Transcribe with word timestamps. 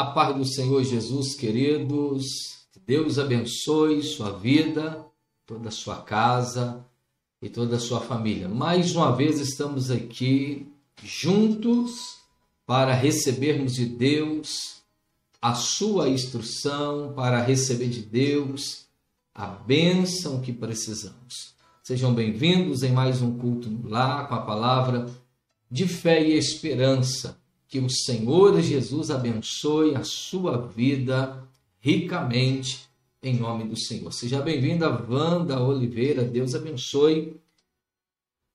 A 0.00 0.06
paz 0.06 0.34
do 0.34 0.46
Senhor 0.46 0.82
Jesus, 0.82 1.34
queridos. 1.34 2.24
Deus 2.86 3.18
abençoe 3.18 4.02
sua 4.02 4.30
vida, 4.30 5.04
toda 5.44 5.68
a 5.68 5.70
sua 5.70 5.96
casa 5.96 6.86
e 7.42 7.50
toda 7.50 7.76
a 7.76 7.78
sua 7.78 8.00
família. 8.00 8.48
Mais 8.48 8.96
uma 8.96 9.14
vez 9.14 9.38
estamos 9.38 9.90
aqui 9.90 10.66
juntos 11.04 12.16
para 12.64 12.94
recebermos 12.94 13.74
de 13.74 13.84
Deus 13.84 14.80
a 15.38 15.52
sua 15.52 16.08
instrução, 16.08 17.12
para 17.12 17.42
receber 17.42 17.90
de 17.90 18.00
Deus 18.00 18.86
a 19.34 19.48
bênção 19.48 20.40
que 20.40 20.50
precisamos. 20.50 21.54
Sejam 21.82 22.14
bem-vindos 22.14 22.82
em 22.82 22.90
mais 22.90 23.20
um 23.20 23.36
culto 23.36 23.68
lá 23.84 24.24
com 24.24 24.34
a 24.34 24.40
palavra 24.40 25.10
de 25.70 25.86
fé 25.86 26.26
e 26.26 26.38
esperança 26.38 27.38
que 27.70 27.78
o 27.78 27.88
Senhor 27.88 28.60
Jesus 28.60 29.12
abençoe 29.12 29.94
a 29.94 30.02
sua 30.02 30.58
vida 30.58 31.48
ricamente, 31.78 32.90
em 33.22 33.38
nome 33.38 33.62
do 33.62 33.78
Senhor. 33.78 34.12
Seja 34.12 34.42
bem-vinda, 34.42 34.90
Wanda 35.08 35.62
Oliveira. 35.62 36.24
Deus 36.24 36.56
abençoe 36.56 37.40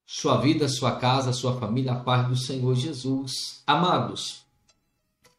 sua 0.06 0.36
vida, 0.42 0.68
sua 0.68 0.98
casa, 0.98 1.32
sua 1.32 1.58
família, 1.58 1.94
a 1.94 2.00
paz 2.00 2.28
do 2.28 2.36
Senhor 2.36 2.76
Jesus. 2.76 3.64
Amados, 3.66 4.44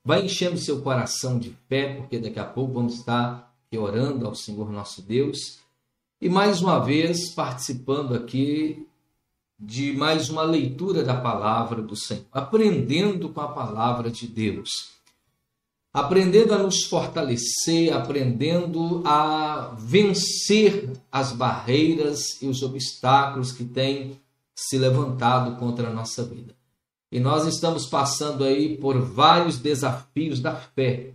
vai 0.02 0.24
enchendo 0.24 0.56
seu 0.56 0.80
coração 0.80 1.38
de 1.38 1.54
fé, 1.68 1.96
porque 1.96 2.18
daqui 2.18 2.38
a 2.38 2.46
pouco 2.46 2.72
vamos 2.72 2.94
estar 2.94 3.54
orando 3.76 4.26
ao 4.26 4.34
Senhor 4.34 4.72
nosso 4.72 5.02
Deus. 5.02 5.58
E 6.18 6.30
mais 6.30 6.62
uma 6.62 6.78
vez 6.78 7.28
participando 7.34 8.14
aqui 8.14 8.85
de 9.58 9.92
mais 9.92 10.28
uma 10.28 10.42
leitura 10.42 11.02
da 11.02 11.18
palavra 11.18 11.80
do 11.80 11.96
Senhor, 11.96 12.26
aprendendo 12.30 13.30
com 13.30 13.40
a 13.40 13.48
palavra 13.48 14.10
de 14.10 14.26
Deus, 14.26 14.68
aprendendo 15.92 16.52
a 16.52 16.58
nos 16.58 16.84
fortalecer, 16.84 17.92
aprendendo 17.94 19.02
a 19.06 19.74
vencer 19.78 20.92
as 21.10 21.32
barreiras 21.32 22.40
e 22.42 22.48
os 22.48 22.62
obstáculos 22.62 23.50
que 23.50 23.64
têm 23.64 24.20
se 24.54 24.76
levantado 24.76 25.56
contra 25.56 25.88
a 25.88 25.92
nossa 25.92 26.22
vida. 26.22 26.54
E 27.10 27.18
nós 27.18 27.46
estamos 27.46 27.86
passando 27.86 28.44
aí 28.44 28.76
por 28.76 29.00
vários 29.00 29.58
desafios 29.58 30.40
da 30.40 30.54
fé. 30.54 31.12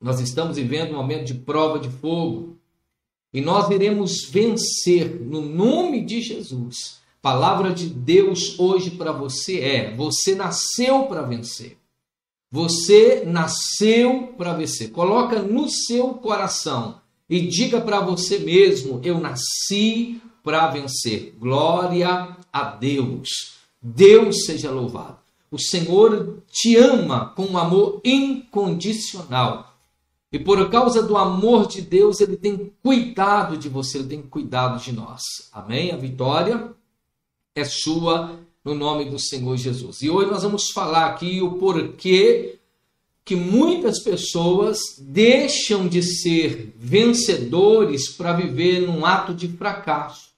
Nós 0.00 0.20
estamos 0.20 0.56
vivendo 0.56 0.90
um 0.90 0.96
momento 0.96 1.26
de 1.26 1.34
prova 1.34 1.78
de 1.78 1.88
fogo. 1.88 2.58
E 3.32 3.40
nós 3.40 3.70
iremos 3.70 4.28
vencer 4.30 5.20
no 5.20 5.40
nome 5.40 6.04
de 6.04 6.20
Jesus 6.20 7.05
palavra 7.26 7.72
de 7.72 7.88
Deus 7.88 8.56
hoje 8.56 8.92
para 8.92 9.10
você 9.10 9.58
é: 9.58 9.92
você 9.96 10.36
nasceu 10.36 11.06
para 11.06 11.22
vencer. 11.22 11.76
Você 12.52 13.24
nasceu 13.26 14.32
para 14.38 14.52
vencer. 14.52 14.92
Coloca 14.92 15.42
no 15.42 15.68
seu 15.68 16.10
coração 16.14 17.00
e 17.28 17.40
diga 17.40 17.80
para 17.80 17.98
você 17.98 18.38
mesmo: 18.38 19.00
eu 19.02 19.18
nasci 19.18 20.20
para 20.44 20.68
vencer. 20.68 21.34
Glória 21.36 22.36
a 22.52 22.62
Deus. 22.62 23.56
Deus 23.82 24.44
seja 24.44 24.70
louvado. 24.70 25.18
O 25.50 25.58
Senhor 25.58 26.44
te 26.48 26.76
ama 26.76 27.32
com 27.34 27.46
um 27.46 27.58
amor 27.58 28.00
incondicional. 28.04 29.74
E 30.30 30.38
por 30.38 30.70
causa 30.70 31.02
do 31.02 31.16
amor 31.16 31.66
de 31.66 31.82
Deus, 31.82 32.20
ele 32.20 32.36
tem 32.36 32.72
cuidado 32.84 33.56
de 33.56 33.68
você, 33.68 33.98
ele 33.98 34.08
tem 34.08 34.22
cuidado 34.22 34.80
de 34.80 34.92
nós. 34.92 35.22
Amém? 35.52 35.90
A 35.90 35.96
vitória 35.96 36.72
é 37.56 37.64
sua 37.64 38.38
no 38.62 38.74
nome 38.74 39.06
do 39.06 39.18
Senhor 39.18 39.56
Jesus. 39.56 40.02
E 40.02 40.10
hoje 40.10 40.30
nós 40.30 40.42
vamos 40.42 40.70
falar 40.70 41.06
aqui 41.06 41.40
o 41.40 41.52
porquê 41.52 42.58
que 43.24 43.34
muitas 43.34 44.00
pessoas 44.00 44.78
deixam 45.00 45.88
de 45.88 46.02
ser 46.02 46.74
vencedores 46.76 48.10
para 48.10 48.34
viver 48.34 48.82
num 48.82 49.04
ato 49.06 49.32
de 49.32 49.48
fracasso. 49.48 50.30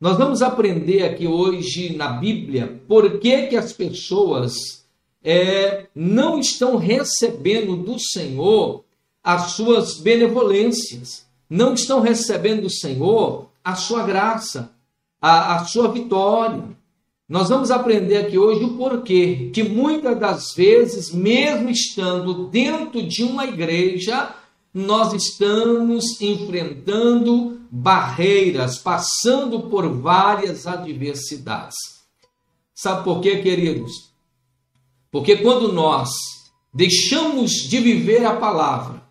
Nós 0.00 0.16
vamos 0.16 0.40
aprender 0.40 1.04
aqui 1.04 1.26
hoje 1.26 1.94
na 1.94 2.08
Bíblia 2.08 2.80
por 2.88 3.20
que, 3.20 3.48
que 3.48 3.56
as 3.56 3.72
pessoas 3.72 4.82
é, 5.22 5.86
não 5.94 6.40
estão 6.40 6.76
recebendo 6.76 7.76
do 7.76 7.98
Senhor 7.98 8.82
as 9.22 9.52
suas 9.52 9.98
benevolências, 9.98 11.26
não 11.48 11.74
estão 11.74 12.00
recebendo 12.00 12.62
do 12.62 12.70
Senhor 12.70 13.50
a 13.62 13.74
sua 13.74 14.04
graça 14.04 14.72
a, 15.20 15.56
a 15.56 15.64
sua 15.64 15.88
vitória. 15.88 16.62
Nós 17.28 17.48
vamos 17.48 17.70
aprender 17.70 18.16
aqui 18.16 18.36
hoje 18.36 18.64
o 18.64 18.76
porquê 18.76 19.50
que 19.54 19.62
muitas 19.62 20.18
das 20.18 20.52
vezes, 20.54 21.12
mesmo 21.12 21.70
estando 21.70 22.48
dentro 22.48 23.02
de 23.02 23.22
uma 23.22 23.44
igreja, 23.44 24.34
nós 24.74 25.12
estamos 25.12 26.20
enfrentando 26.20 27.60
barreiras, 27.70 28.78
passando 28.78 29.60
por 29.68 29.88
várias 29.88 30.66
adversidades. 30.66 31.76
Sabe 32.74 33.04
por 33.04 33.20
quê, 33.20 33.42
queridos? 33.42 34.10
Porque 35.10 35.36
quando 35.36 35.72
nós 35.72 36.10
deixamos 36.72 37.52
de 37.52 37.78
viver 37.78 38.24
a 38.24 38.36
palavra, 38.36 39.02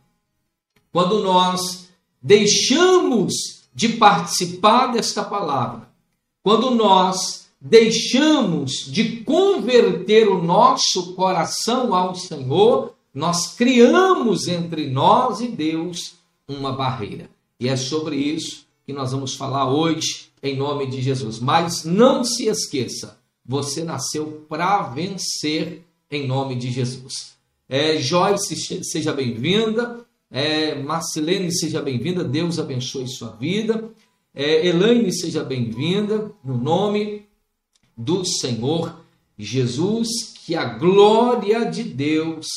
quando 0.92 1.20
nós 1.20 1.90
deixamos 2.22 3.34
de 3.74 3.90
participar 3.90 4.88
desta 4.88 5.24
palavra, 5.24 5.89
quando 6.50 6.72
nós 6.72 7.48
deixamos 7.62 8.92
de 8.92 9.18
converter 9.18 10.28
o 10.28 10.42
nosso 10.42 11.14
coração 11.14 11.94
ao 11.94 12.16
Senhor, 12.16 12.96
nós 13.14 13.54
criamos 13.54 14.48
entre 14.48 14.90
nós 14.90 15.42
e 15.42 15.48
Deus 15.48 16.16
uma 16.48 16.72
barreira. 16.72 17.30
E 17.60 17.70
é 17.70 17.76
sobre 17.76 18.16
isso 18.16 18.66
que 18.84 18.92
nós 18.92 19.12
vamos 19.12 19.36
falar 19.36 19.72
hoje, 19.72 20.30
em 20.42 20.58
nome 20.58 20.88
de 20.88 21.04
Jesus. 21.04 21.38
Mas 21.38 21.84
não 21.86 22.24
se 22.24 22.48
esqueça, 22.48 23.20
você 23.46 23.84
nasceu 23.84 24.44
para 24.50 24.82
vencer 24.82 25.86
em 26.10 26.26
nome 26.26 26.56
de 26.56 26.72
Jesus. 26.72 27.36
É, 27.70 27.98
Joyce, 27.98 28.84
seja 28.86 29.14
bem-vinda. 29.14 30.04
É, 30.32 30.74
Marcelene, 30.74 31.52
seja 31.52 31.80
bem-vinda. 31.80 32.24
Deus 32.24 32.58
abençoe 32.58 33.08
sua 33.08 33.30
vida. 33.34 33.92
É, 34.42 34.66
Elaine, 34.66 35.12
seja 35.12 35.44
bem-vinda, 35.44 36.32
no 36.42 36.58
nome 36.58 37.26
do 37.98 38.24
Senhor 38.24 39.02
Jesus, 39.38 40.08
que 40.46 40.56
a 40.56 40.64
glória 40.64 41.66
de 41.66 41.84
Deus 41.84 42.48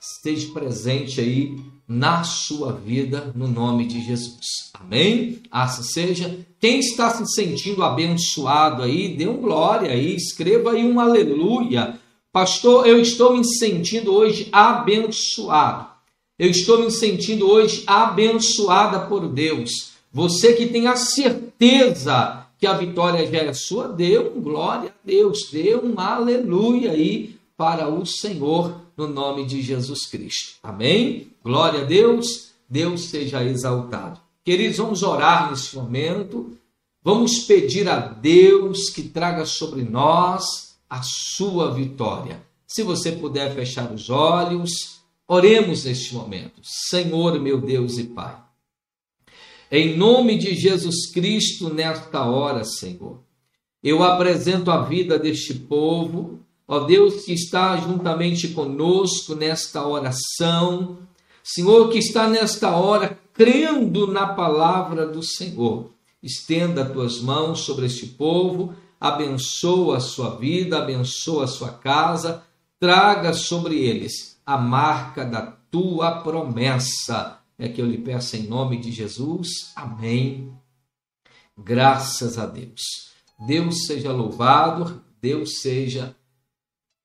esteja 0.00 0.52
presente 0.52 1.20
aí 1.20 1.56
na 1.88 2.22
sua 2.22 2.72
vida, 2.72 3.32
no 3.34 3.48
nome 3.48 3.88
de 3.88 4.00
Jesus. 4.04 4.70
Amém? 4.72 5.42
Assim 5.50 5.82
seja. 5.82 6.46
Quem 6.60 6.78
está 6.78 7.10
se 7.10 7.26
sentindo 7.34 7.82
abençoado 7.82 8.80
aí, 8.80 9.16
dê 9.16 9.26
um 9.26 9.38
glória 9.38 9.90
aí, 9.90 10.14
escreva 10.14 10.70
aí 10.70 10.84
um 10.84 11.00
aleluia. 11.00 11.98
Pastor, 12.32 12.86
eu 12.86 13.00
estou 13.00 13.36
me 13.36 13.44
sentindo 13.44 14.14
hoje 14.14 14.48
abençoado. 14.52 15.88
Eu 16.38 16.50
estou 16.50 16.78
me 16.78 16.90
sentindo 16.92 17.50
hoje 17.50 17.82
abençoada 17.84 19.00
por 19.00 19.26
Deus. 19.26 19.91
Você 20.12 20.52
que 20.52 20.66
tem 20.66 20.86
a 20.86 20.96
certeza 20.96 22.46
que 22.58 22.66
a 22.66 22.74
vitória 22.74 23.26
já 23.26 23.38
é 23.38 23.52
sua, 23.54 23.88
dê 23.88 24.18
um 24.18 24.40
glória 24.40 24.90
a 24.90 25.06
Deus, 25.06 25.48
dê 25.50 25.74
um 25.74 25.98
aleluia 25.98 26.92
aí 26.92 27.36
para 27.56 27.88
o 27.88 28.04
Senhor, 28.04 28.82
no 28.96 29.08
nome 29.08 29.46
de 29.46 29.62
Jesus 29.62 30.06
Cristo. 30.06 30.56
Amém? 30.62 31.28
Glória 31.42 31.80
a 31.80 31.84
Deus, 31.84 32.50
Deus 32.68 33.04
seja 33.04 33.42
exaltado. 33.42 34.20
Queridos, 34.44 34.76
vamos 34.76 35.02
orar 35.02 35.50
nesse 35.50 35.74
momento, 35.76 36.56
vamos 37.02 37.40
pedir 37.40 37.88
a 37.88 37.98
Deus 37.98 38.90
que 38.90 39.02
traga 39.04 39.46
sobre 39.46 39.82
nós 39.82 40.76
a 40.90 41.00
sua 41.02 41.72
vitória. 41.72 42.42
Se 42.66 42.82
você 42.82 43.12
puder 43.12 43.54
fechar 43.54 43.90
os 43.90 44.10
olhos, 44.10 45.00
oremos 45.26 45.84
neste 45.84 46.14
momento. 46.14 46.60
Senhor, 46.62 47.40
meu 47.40 47.60
Deus 47.60 47.96
e 47.98 48.04
Pai. 48.04 48.41
Em 49.74 49.96
nome 49.96 50.36
de 50.36 50.54
Jesus 50.54 51.10
Cristo, 51.10 51.72
nesta 51.72 52.26
hora, 52.26 52.62
Senhor, 52.62 53.22
eu 53.82 54.02
apresento 54.02 54.70
a 54.70 54.82
vida 54.82 55.18
deste 55.18 55.54
povo, 55.54 56.40
ó 56.68 56.80
Deus 56.80 57.24
que 57.24 57.32
está 57.32 57.74
juntamente 57.78 58.48
conosco 58.48 59.34
nesta 59.34 59.86
oração, 59.86 60.98
Senhor 61.42 61.88
que 61.88 61.96
está 61.96 62.28
nesta 62.28 62.76
hora 62.76 63.18
crendo 63.32 64.06
na 64.06 64.26
palavra 64.26 65.06
do 65.06 65.22
Senhor. 65.22 65.90
Estenda 66.22 66.82
as 66.82 66.92
tuas 66.92 67.20
mãos 67.22 67.60
sobre 67.60 67.86
este 67.86 68.08
povo, 68.08 68.74
abençoa 69.00 69.96
a 69.96 70.00
sua 70.00 70.36
vida, 70.36 70.80
abençoa 70.80 71.44
a 71.44 71.48
sua 71.48 71.70
casa, 71.70 72.42
traga 72.78 73.32
sobre 73.32 73.78
eles 73.78 74.38
a 74.44 74.58
marca 74.58 75.24
da 75.24 75.40
tua 75.70 76.20
promessa 76.20 77.41
é 77.62 77.68
que 77.68 77.80
eu 77.80 77.86
lhe 77.86 77.98
peço 77.98 78.34
em 78.34 78.48
nome 78.48 78.76
de 78.76 78.90
Jesus. 78.90 79.72
Amém. 79.76 80.52
Graças 81.56 82.36
a 82.36 82.44
Deus. 82.44 83.12
Deus 83.46 83.86
seja 83.86 84.10
louvado, 84.10 85.00
Deus 85.20 85.60
seja 85.60 86.16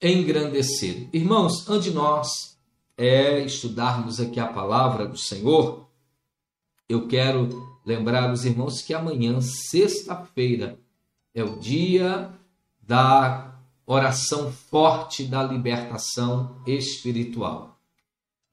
engrandecido. 0.01 1.09
Irmãos, 1.13 1.69
antes 1.69 1.83
de 1.83 1.91
nós 1.91 2.57
é 2.97 3.39
estudarmos 3.41 4.19
aqui 4.19 4.39
a 4.39 4.47
palavra 4.47 5.07
do 5.07 5.15
Senhor, 5.15 5.87
eu 6.89 7.07
quero 7.07 7.77
lembrar 7.85 8.33
os 8.33 8.43
irmãos 8.43 8.81
que 8.81 8.95
amanhã, 8.95 9.39
sexta-feira, 9.39 10.79
é 11.35 11.43
o 11.43 11.59
dia 11.59 12.33
da 12.81 13.61
oração 13.85 14.51
forte 14.51 15.23
da 15.23 15.43
libertação 15.43 16.59
espiritual. 16.65 17.76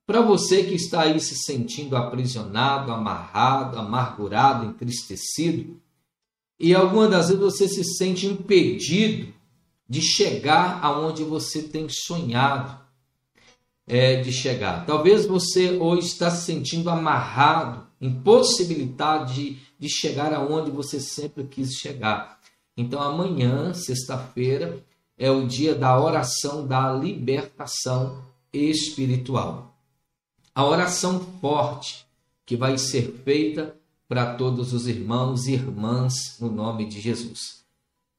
Para 0.06 0.20
você 0.20 0.64
que 0.64 0.74
está 0.74 1.02
aí 1.02 1.18
se 1.18 1.34
sentindo 1.34 1.96
aprisionado, 1.96 2.92
amarrado, 2.92 3.78
amargurado, 3.78 4.66
entristecido, 4.66 5.80
e 6.58 6.74
algumas 6.74 7.10
das 7.10 7.28
vezes 7.28 7.42
você 7.42 7.68
se 7.68 7.84
sente 7.84 8.26
impedido 8.26 9.32
de 9.88 10.00
chegar 10.00 10.78
aonde 10.82 11.24
você 11.24 11.62
tem 11.62 11.88
sonhado 11.88 12.78
é, 13.86 14.20
de 14.20 14.32
chegar. 14.32 14.84
Talvez 14.86 15.26
você 15.26 15.72
hoje 15.72 16.08
está 16.08 16.30
se 16.30 16.44
sentindo 16.44 16.90
amarrado, 16.90 17.86
impossibilitado 18.00 19.32
de, 19.32 19.58
de 19.78 19.88
chegar 19.88 20.32
aonde 20.32 20.70
você 20.70 21.00
sempre 21.00 21.44
quis 21.44 21.72
chegar. 21.74 22.38
Então, 22.76 23.00
amanhã, 23.00 23.72
sexta-feira, 23.72 24.84
é 25.16 25.30
o 25.30 25.46
dia 25.46 25.74
da 25.74 25.98
oração 25.98 26.66
da 26.66 26.92
libertação 26.92 28.22
espiritual. 28.52 29.73
A 30.54 30.64
oração 30.64 31.18
forte 31.40 32.06
que 32.46 32.56
vai 32.56 32.78
ser 32.78 33.22
feita 33.24 33.76
para 34.06 34.36
todos 34.36 34.72
os 34.72 34.86
irmãos 34.86 35.48
e 35.48 35.54
irmãs 35.54 36.36
no 36.38 36.48
nome 36.48 36.86
de 36.86 37.00
Jesus. 37.00 37.64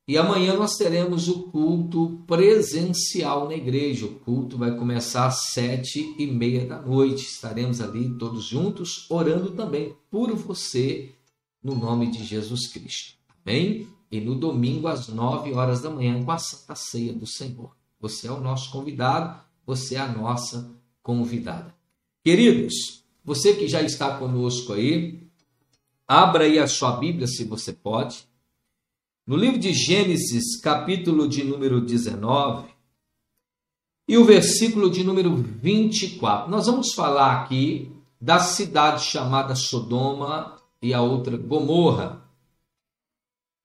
E 0.05 0.17
amanhã 0.17 0.53
nós 0.53 0.75
teremos 0.75 1.29
o 1.29 1.43
culto 1.43 2.21
presencial 2.27 3.47
na 3.47 3.55
igreja. 3.55 4.05
O 4.05 4.19
culto 4.19 4.57
vai 4.57 4.75
começar 4.75 5.27
às 5.27 5.51
sete 5.53 6.13
e 6.19 6.27
meia 6.27 6.65
da 6.65 6.81
noite. 6.81 7.23
Estaremos 7.23 7.79
ali 7.79 8.13
todos 8.17 8.43
juntos, 8.43 9.09
orando 9.09 9.51
também 9.51 9.95
por 10.11 10.35
você, 10.35 11.15
no 11.63 11.73
nome 11.73 12.11
de 12.11 12.21
Jesus 12.21 12.67
Cristo. 12.67 13.13
Amém? 13.45 13.87
E 14.11 14.19
no 14.19 14.35
domingo, 14.35 14.89
às 14.89 15.07
nove 15.07 15.53
horas 15.53 15.81
da 15.81 15.89
manhã, 15.89 16.21
com 16.21 16.31
a 16.31 16.37
Santa 16.37 16.75
Ceia 16.75 17.13
do 17.13 17.25
Senhor. 17.25 17.73
Você 17.97 18.27
é 18.27 18.31
o 18.31 18.41
nosso 18.41 18.71
convidado, 18.71 19.39
você 19.65 19.95
é 19.95 19.99
a 19.99 20.07
nossa 20.09 20.69
convidada. 21.01 21.73
Queridos, 22.25 23.03
você 23.23 23.53
que 23.53 23.67
já 23.67 23.83
está 23.83 24.17
conosco 24.17 24.73
aí, 24.73 25.21
abra 26.07 26.45
aí 26.45 26.57
a 26.57 26.65
sua 26.65 26.93
Bíblia, 26.93 27.27
se 27.27 27.43
você 27.43 27.71
pode 27.71 28.27
no 29.27 29.37
livro 29.37 29.59
de 29.59 29.71
Gênesis, 29.71 30.59
capítulo 30.59 31.27
de 31.27 31.43
número 31.43 31.79
19, 31.79 32.67
e 34.07 34.17
o 34.17 34.25
versículo 34.25 34.89
de 34.89 35.03
número 35.03 35.35
24. 35.35 36.49
Nós 36.49 36.65
vamos 36.65 36.95
falar 36.95 37.43
aqui 37.43 37.91
da 38.19 38.39
cidade 38.39 39.03
chamada 39.03 39.53
Sodoma 39.53 40.57
e 40.81 40.95
a 40.95 41.03
outra 41.03 41.37
Gomorra. 41.37 42.27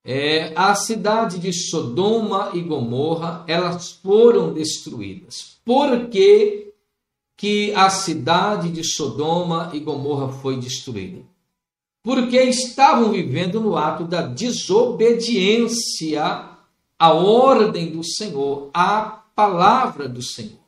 É, 0.04 0.52
a 0.54 0.74
cidade 0.74 1.38
de 1.38 1.50
Sodoma 1.50 2.50
e 2.52 2.60
Gomorra, 2.60 3.42
elas 3.48 3.92
foram 3.92 4.52
destruídas. 4.52 5.58
Por 5.64 6.10
que, 7.40 7.72
a 7.74 7.88
cidade 7.88 8.70
de 8.70 8.84
Sodoma 8.84 9.70
e 9.72 9.80
Gomorra 9.80 10.28
foi 10.28 10.58
destruída? 10.58 11.22
porque 12.02 12.40
estavam 12.42 13.12
vivendo 13.12 13.60
no 13.60 13.76
ato 13.76 14.04
da 14.04 14.22
desobediência 14.22 16.48
à 16.98 17.12
ordem 17.12 17.90
do 17.90 18.02
Senhor, 18.02 18.70
à 18.72 19.20
palavra 19.34 20.08
do 20.08 20.22
Senhor. 20.22 20.58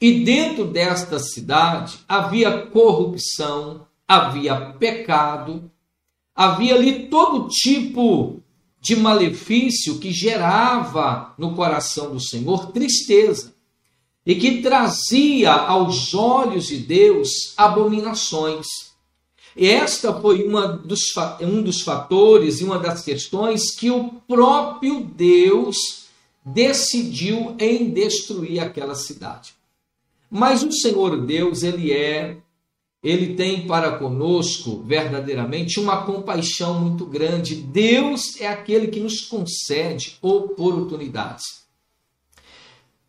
E 0.00 0.22
dentro 0.24 0.64
desta 0.64 1.18
cidade 1.18 1.98
havia 2.08 2.66
corrupção, 2.66 3.84
havia 4.06 4.72
pecado, 4.78 5.68
havia 6.34 6.76
ali 6.76 7.08
todo 7.08 7.48
tipo 7.48 8.40
de 8.80 8.94
malefício 8.96 9.98
que 9.98 10.12
gerava 10.12 11.34
no 11.36 11.54
coração 11.54 12.12
do 12.12 12.20
Senhor 12.20 12.72
tristeza 12.72 13.52
e 14.24 14.34
que 14.34 14.62
trazia 14.62 15.52
aos 15.52 16.14
olhos 16.14 16.66
de 16.66 16.78
Deus 16.78 17.54
abominações. 17.56 18.66
E 19.56 19.68
esta 19.68 20.12
foi 20.20 20.44
uma 20.44 20.68
dos, 20.68 21.00
um 21.40 21.62
dos 21.62 21.80
fatores 21.80 22.60
e 22.60 22.64
uma 22.64 22.78
das 22.78 23.02
questões 23.02 23.74
que 23.74 23.90
o 23.90 24.10
próprio 24.28 25.00
Deus 25.00 26.06
decidiu 26.44 27.56
em 27.58 27.90
destruir 27.90 28.60
aquela 28.60 28.94
cidade. 28.94 29.54
Mas 30.30 30.62
o 30.62 30.70
Senhor 30.70 31.26
Deus, 31.26 31.62
ele 31.62 31.92
é, 31.92 32.36
ele 33.02 33.34
tem 33.34 33.66
para 33.66 33.98
conosco 33.98 34.82
verdadeiramente 34.86 35.80
uma 35.80 36.04
compaixão 36.04 36.80
muito 36.80 37.04
grande. 37.04 37.56
Deus 37.56 38.40
é 38.40 38.46
aquele 38.46 38.88
que 38.88 39.00
nos 39.00 39.22
concede 39.22 40.16
oportunidades. 40.22 41.59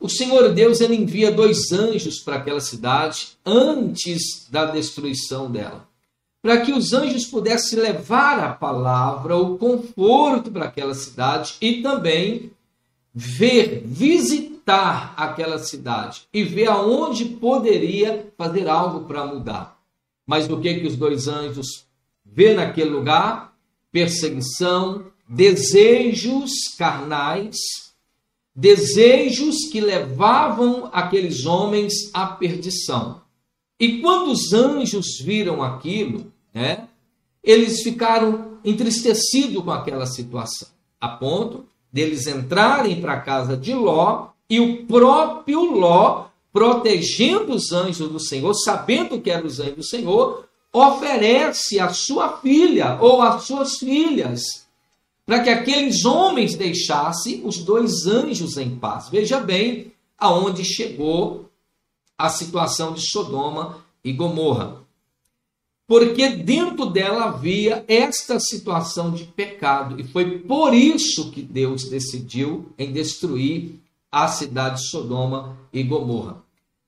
O 0.01 0.09
Senhor 0.09 0.51
Deus 0.51 0.81
ele 0.81 0.95
envia 0.95 1.31
dois 1.31 1.71
anjos 1.71 2.19
para 2.19 2.35
aquela 2.35 2.59
cidade 2.59 3.37
antes 3.45 4.49
da 4.49 4.65
destruição 4.65 5.49
dela 5.49 5.89
para 6.41 6.61
que 6.61 6.71
os 6.71 6.91
anjos 6.91 7.25
pudessem 7.25 7.79
levar 7.79 8.39
a 8.39 8.51
palavra, 8.51 9.37
o 9.37 9.57
conforto 9.57 10.49
para 10.49 10.65
aquela 10.65 10.95
cidade 10.95 11.55
e 11.61 11.81
também 11.83 12.51
ver, 13.13 13.83
visitar 13.85 15.13
aquela 15.15 15.59
cidade 15.59 16.23
e 16.33 16.43
ver 16.43 16.67
aonde 16.67 17.25
poderia 17.25 18.33
fazer 18.35 18.67
algo 18.67 19.05
para 19.05 19.25
mudar. 19.25 19.77
Mas 20.25 20.49
o 20.49 20.59
que 20.59 20.79
que 20.79 20.87
os 20.87 20.95
dois 20.95 21.27
anjos 21.27 21.85
vê 22.25 22.53
naquele 22.53 22.89
lugar? 22.89 23.53
Perseguição, 23.91 25.05
desejos 25.27 26.51
carnais, 26.77 27.57
desejos 28.55 29.69
que 29.71 29.79
levavam 29.79 30.89
aqueles 30.91 31.45
homens 31.45 32.11
à 32.13 32.25
perdição. 32.27 33.21
E 33.79 33.99
quando 33.99 34.31
os 34.31 34.53
anjos 34.53 35.19
viram 35.19 35.63
aquilo, 35.63 36.31
né, 36.53 36.87
eles 37.43 37.81
ficaram 37.81 38.59
entristecidos 38.63 39.63
com 39.63 39.71
aquela 39.71 40.05
situação, 40.05 40.67
a 40.99 41.09
ponto 41.09 41.65
deles 41.91 42.27
entrarem 42.27 43.01
para 43.01 43.13
a 43.13 43.21
casa 43.21 43.57
de 43.57 43.73
Ló 43.73 44.27
e 44.49 44.59
o 44.59 44.85
próprio 44.85 45.63
Ló, 45.63 46.25
protegendo 46.53 47.53
os 47.53 47.71
anjos 47.71 48.09
do 48.09 48.19
Senhor, 48.19 48.53
sabendo 48.53 49.19
que 49.19 49.31
eram 49.31 49.47
os 49.47 49.59
anjos 49.59 49.75
do 49.75 49.83
Senhor, 49.83 50.45
oferece 50.71 51.79
a 51.79 51.89
sua 51.89 52.37
filha 52.37 52.97
ou 53.01 53.21
as 53.21 53.43
suas 53.43 53.77
filhas 53.77 54.67
para 55.25 55.43
que 55.43 55.49
aqueles 55.49 56.05
homens 56.05 56.55
deixassem 56.55 57.41
os 57.45 57.59
dois 57.59 58.05
anjos 58.05 58.57
em 58.57 58.75
paz. 58.75 59.09
Veja 59.09 59.39
bem 59.39 59.91
aonde 60.17 60.63
chegou 60.63 61.49
a 62.17 62.29
situação 62.29 62.93
de 62.93 63.01
Sodoma 63.01 63.83
e 64.03 64.11
Gomorra. 64.11 64.81
Porque 65.87 66.29
dentro 66.29 66.85
dela 66.85 67.25
havia 67.25 67.83
esta 67.87 68.39
situação 68.39 69.11
de 69.11 69.25
pecado, 69.25 69.99
e 69.99 70.03
foi 70.05 70.39
por 70.39 70.73
isso 70.73 71.31
que 71.31 71.41
Deus 71.41 71.89
decidiu 71.89 72.71
em 72.77 72.93
destruir 72.93 73.79
a 74.11 74.27
cidade 74.27 74.81
de 74.81 74.89
Sodoma 74.89 75.57
e 75.73 75.83
Gomorra. 75.83 76.41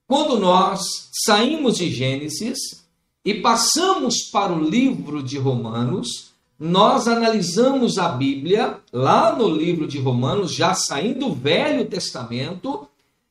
Quando 0.08 0.40
nós 0.40 1.10
saímos 1.25 1.78
de 1.78 1.90
Gênesis 1.90 2.84
e 3.25 3.34
passamos 3.36 4.30
para 4.32 4.54
o 4.54 4.63
livro 4.63 5.24
de 5.24 5.38
Romanos, 5.38 6.33
nós 6.63 7.10
analisamos 7.10 7.98
a 7.98 8.08
Bíblia 8.08 8.79
lá 8.93 9.36
no 9.36 9.50
livro 9.50 9.86
de 9.86 10.00
Romanos, 10.00 10.53
já 10.55 10.74
saindo 10.74 11.27
do 11.27 11.36
Velho 11.36 11.84
Testamento, 11.84 12.88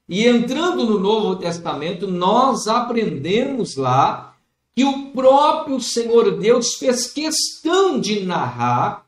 e 0.07 0.27
entrando 0.27 0.85
no 0.85 1.01
Novo 1.01 1.37
Testamento, 1.37 2.07
nós 2.07 2.67
aprendemos 2.67 3.75
lá 3.75 4.35
que 4.77 4.85
o 4.85 5.07
próprio 5.13 5.81
Senhor 5.81 6.37
Deus 6.39 6.75
fez 6.75 7.11
questão 7.11 7.99
de 7.99 8.21
narrar, 8.21 9.07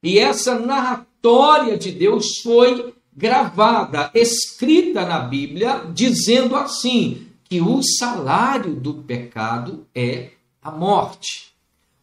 e 0.00 0.16
essa 0.16 0.56
narratória 0.56 1.76
de 1.76 1.90
Deus 1.90 2.38
foi 2.40 2.94
gravada, 3.12 4.12
escrita 4.14 5.04
na 5.04 5.18
Bíblia, 5.18 5.82
dizendo 5.92 6.54
assim: 6.54 7.26
que 7.48 7.60
o 7.60 7.82
salário 7.82 8.76
do 8.76 8.94
pecado 8.94 9.84
é 9.92 10.30
a 10.62 10.70
morte. 10.70 11.53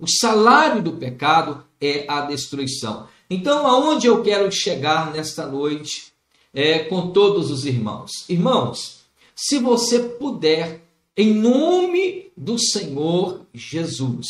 O 0.01 0.08
salário 0.08 0.81
do 0.81 0.93
pecado 0.93 1.63
é 1.79 2.05
a 2.08 2.22
destruição. 2.22 3.08
Então, 3.29 3.67
aonde 3.67 4.08
eu 4.08 4.24
quero 4.24 4.51
chegar 4.51 5.13
nesta 5.13 5.46
noite 5.46 6.12
é, 6.51 6.79
com 6.79 7.12
todos 7.12 7.51
os 7.51 7.65
irmãos. 7.65 8.10
Irmãos, 8.27 9.01
se 9.36 9.60
você 9.60 10.00
puder, 10.00 10.81
em 11.15 11.36
nome 11.36 12.31
do 12.36 12.58
Senhor 12.58 13.46
Jesus, 13.53 14.27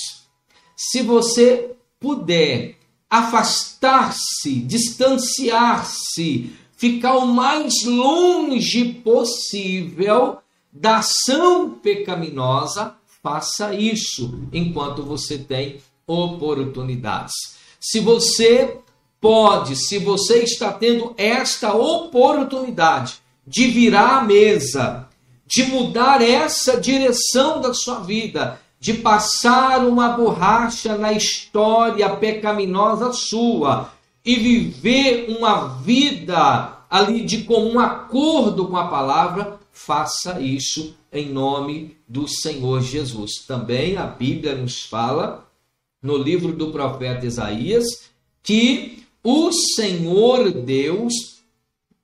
se 0.76 1.02
você 1.02 1.72
puder 2.02 2.76
afastar-se, 3.10 4.56
distanciar-se, 4.62 6.52
ficar 6.76 7.16
o 7.18 7.28
mais 7.28 7.86
longe 7.86 8.94
possível 8.96 10.40
da 10.72 10.98
ação 10.98 11.70
pecaminosa, 11.72 12.96
faça 13.22 13.74
isso 13.74 14.48
enquanto 14.52 15.04
você 15.04 15.38
tem 15.38 15.78
oportunidades. 16.08 17.34
Se 17.80 18.00
você 18.00 18.78
pode, 19.20 19.76
se 19.76 20.00
você 20.00 20.40
está 20.40 20.72
tendo 20.74 21.14
esta 21.18 21.74
oportunidade 21.74 23.20
de 23.46 23.68
virar 23.68 24.18
a 24.18 24.24
mesa, 24.24 25.08
de 25.46 25.64
mudar 25.66 26.22
essa 26.22 26.80
direção 26.80 27.62
da 27.62 27.74
sua 27.74 28.00
vida, 28.00 28.60
de 28.80 28.96
passar 28.96 29.86
uma 29.86 30.10
borracha 30.10 30.98
na 30.98 31.14
história 31.14 32.10
pecaminosa 32.16 33.14
sua 33.14 33.92
e 34.26 34.36
viver 34.36 35.28
uma 35.38 35.68
vida 35.84 36.78
ali 36.90 37.24
de 37.24 37.44
comum 37.44 37.80
acordo 37.80 38.68
com 38.68 38.78
a 38.78 38.88
palavra, 38.88 39.60
faça 39.72 40.40
isso 40.40 40.96
em 41.12 41.30
nome 41.30 41.98
do 42.08 42.28
Senhor 42.28 42.82
Jesus. 42.82 43.46
Também 43.48 43.98
a 43.98 44.06
Bíblia 44.06 44.56
nos 44.56 44.84
fala 44.84 45.50
no 46.02 46.18
livro 46.18 46.54
do 46.54 46.72
profeta 46.72 47.26
Isaías 47.26 48.10
que 48.44 49.04
o 49.24 49.52
Senhor 49.52 50.52
Deus 50.52 51.42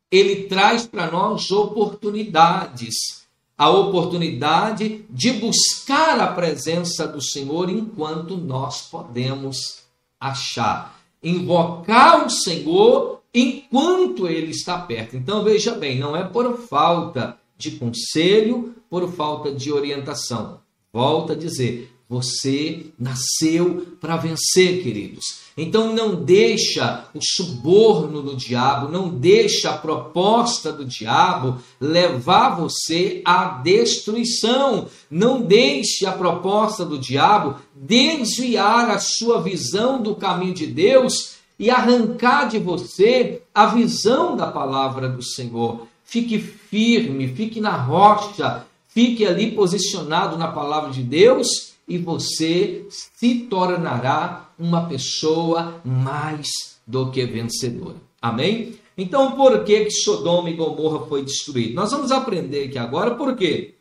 ele 0.09 0.43
traz 0.43 0.85
para 0.85 1.11
nós 1.11 1.51
oportunidades 1.51 3.17
a 3.57 3.69
oportunidade 3.69 5.03
de 5.09 5.31
buscar 5.33 6.19
a 6.19 6.27
presença 6.27 7.07
do 7.07 7.21
Senhor 7.21 7.69
enquanto 7.69 8.37
nós 8.37 8.83
podemos 8.83 9.83
achar. 10.19 10.99
Invocar 11.23 12.25
o 12.25 12.29
Senhor 12.29 13.21
enquanto 13.33 14.27
ele 14.27 14.51
está 14.51 14.77
perto. 14.77 15.17
Então 15.17 15.43
veja 15.43 15.73
bem, 15.73 15.97
não 15.97 16.15
é 16.15 16.23
por 16.23 16.57
falta 16.67 17.36
de 17.57 17.71
conselho, 17.71 18.75
por 18.89 19.11
falta 19.11 19.51
de 19.51 19.71
orientação. 19.71 20.59
Volta 20.93 21.33
a 21.33 21.35
dizer, 21.35 21.91
você 22.09 22.85
nasceu 22.97 23.85
para 23.99 24.15
vencer, 24.15 24.81
queridos. 24.81 25.47
Então 25.57 25.93
não 25.93 26.15
deixa 26.15 27.05
o 27.13 27.19
suborno 27.21 28.21
do 28.21 28.35
diabo, 28.35 28.89
não 28.89 29.09
deixa 29.09 29.71
a 29.71 29.77
proposta 29.77 30.71
do 30.71 30.85
diabo 30.85 31.57
levar 31.81 32.55
você 32.55 33.21
à 33.25 33.59
destruição. 33.61 34.87
Não 35.11 35.41
deixe 35.41 36.05
a 36.05 36.13
proposta 36.13 36.85
do 36.85 36.97
diabo 36.97 37.55
desviar 37.75 38.89
a 38.89 38.99
sua 38.99 39.41
visão 39.41 40.01
do 40.01 40.15
caminho 40.15 40.53
de 40.53 40.67
Deus 40.67 41.37
e 41.59 41.69
arrancar 41.69 42.47
de 42.47 42.59
você 42.59 43.41
a 43.53 43.65
visão 43.65 44.37
da 44.37 44.47
palavra 44.47 45.09
do 45.09 45.23
Senhor. 45.23 45.87
Fique 46.09 46.39
firme, 46.39 47.27
fique 47.27 47.59
na 47.59 47.75
rocha, 47.75 48.65
fique 48.87 49.25
ali 49.25 49.51
posicionado 49.51 50.37
na 50.37 50.47
palavra 50.47 50.89
de 50.89 51.03
Deus 51.03 51.73
e 51.85 51.97
você 51.97 52.87
se 52.89 53.39
tornará 53.41 54.49
uma 54.57 54.87
pessoa 54.87 55.81
mais 55.83 56.47
do 56.87 57.11
que 57.11 57.25
vencedora. 57.25 57.97
Amém? 58.21 58.79
Então, 58.97 59.33
por 59.33 59.65
que, 59.65 59.83
que 59.83 59.91
Sodoma 59.91 60.49
e 60.49 60.53
Gomorra 60.53 61.05
foi 61.07 61.25
destruído? 61.25 61.75
Nós 61.75 61.91
vamos 61.91 62.09
aprender 62.09 62.69
aqui 62.69 62.77
agora 62.77 63.15
por 63.15 63.35
quê. 63.35 63.75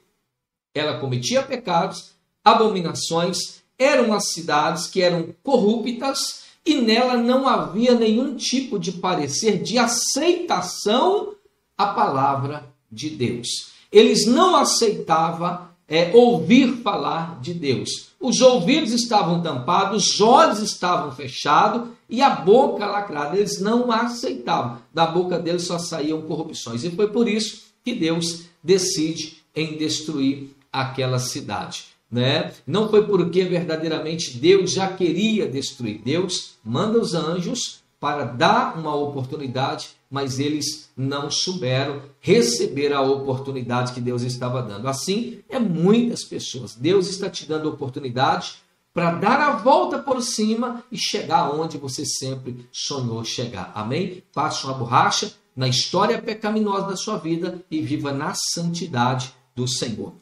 Ela 0.75 0.99
cometia 0.99 1.45
pecados, 1.45 2.17
abominações, 2.45 3.63
eram 3.79 4.13
as 4.13 4.33
cidades 4.33 4.89
que 4.89 5.01
eram 5.01 5.29
corruptas 5.45 6.43
e 6.67 6.75
nela 6.75 7.17
não 7.17 7.47
havia 7.47 7.95
nenhum 7.95 8.35
tipo 8.35 8.81
de 8.81 8.91
parecer 8.91 9.63
de 9.63 9.79
aceitação 9.79 11.37
à 11.77 11.87
palavra 11.87 12.65
de 12.91 13.11
Deus. 13.11 13.73
Eles 13.93 14.27
não 14.27 14.57
aceitavam 14.57 15.67
é, 15.89 16.11
ouvir 16.15 16.83
falar 16.83 17.41
de 17.41 17.55
Deus. 17.55 18.11
Os 18.21 18.41
ouvidos 18.41 18.93
estavam 18.93 19.43
tampados, 19.43 20.07
os 20.07 20.21
olhos 20.21 20.61
estavam 20.61 21.13
fechados 21.13 21.89
e 22.09 22.23
a 22.23 22.31
boca 22.31 22.87
lacrada. 22.87 23.37
Eles 23.37 23.61
não 23.61 23.91
aceitavam. 23.93 24.79
Da 24.93 25.07
boca 25.07 25.39
deles 25.39 25.63
só 25.63 25.79
saíam 25.79 26.23
corrupções. 26.23 26.83
E 26.85 26.91
foi 26.91 27.09
por 27.09 27.29
isso 27.29 27.67
que 27.85 27.95
Deus 27.95 28.47
decide 28.63 29.39
em 29.55 29.77
destruir 29.77 30.51
aquela 30.73 31.19
cidade. 31.19 31.85
Né? 32.11 32.53
Não 32.67 32.89
foi 32.89 33.07
porque 33.07 33.45
verdadeiramente 33.45 34.37
Deus 34.39 34.73
já 34.73 34.89
queria 34.89 35.47
destruir. 35.49 36.01
Deus 36.05 36.55
manda 36.65 36.99
os 36.99 37.15
anjos 37.15 37.81
para 37.99 38.25
dar 38.25 38.79
uma 38.79 38.95
oportunidade 38.95 39.91
mas 40.11 40.39
eles 40.39 40.91
não 40.97 41.31
souberam 41.31 42.03
receber 42.21 42.93
a 42.93 43.03
oportunidade 43.03 43.93
que 43.93 44.01
Deus 44.01 44.23
estava 44.23 44.63
dando. 44.63 44.89
Assim, 44.89 45.41
é 45.49 45.59
muitas 45.59 46.25
pessoas. 46.25 46.75
Deus 46.75 47.09
está 47.09 47.29
te 47.29 47.47
dando 47.47 47.69
oportunidade 47.69 48.57
para 48.95 49.13
dar 49.13 49.41
a 49.41 49.57
volta 49.57 49.99
por 49.99 50.23
cima 50.23 50.83
e 50.91 50.97
chegar 50.97 51.51
onde 51.51 51.77
você 51.77 52.07
sempre 52.07 52.67
sonhou 52.73 53.23
chegar. 53.25 53.71
Amém? 53.75 54.23
Passe 54.33 54.65
uma 54.65 54.73
borracha 54.73 55.35
na 55.55 55.69
história 55.69 56.21
pecaminosa 56.21 56.89
da 56.89 56.97
sua 56.97 57.19
vida 57.19 57.63
e 57.71 57.81
viva 57.83 58.13
na 58.13 58.33
santidade 58.35 59.35
do 59.55 59.69
Senhor. 59.69 60.15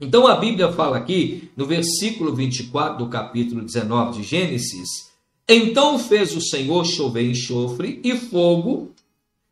Então 0.00 0.26
a 0.28 0.36
Bíblia 0.36 0.72
fala 0.72 0.96
aqui, 0.96 1.50
no 1.56 1.66
versículo 1.66 2.34
24 2.34 2.98
do 2.98 3.10
capítulo 3.10 3.62
19 3.62 4.20
de 4.20 4.26
Gênesis: 4.26 5.10
Então 5.48 5.98
fez 5.98 6.36
o 6.36 6.40
Senhor 6.40 6.84
chover 6.84 7.28
enxofre 7.28 8.00
e 8.04 8.16
fogo 8.16 8.92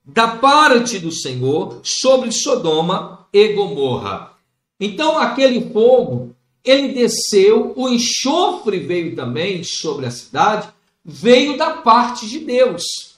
da 0.07 0.29
parte 0.29 1.01
do 1.01 1.11
Senhor 1.11 1.81
sobre 1.83 2.31
Sodoma 2.31 3.27
e 3.33 3.49
Gomorra. 3.55 4.33
Então 4.79 5.19
aquele 5.19 5.73
fogo, 5.73 6.35
ele 6.65 6.89
desceu, 6.89 7.73
o 7.75 7.89
enxofre 7.89 8.79
veio 8.79 9.17
também 9.17 9.65
sobre 9.65 10.07
a 10.07 10.11
cidade, 10.11 10.69
veio 11.05 11.57
da 11.57 11.79
parte 11.79 12.29
de 12.29 12.39
Deus. 12.39 13.17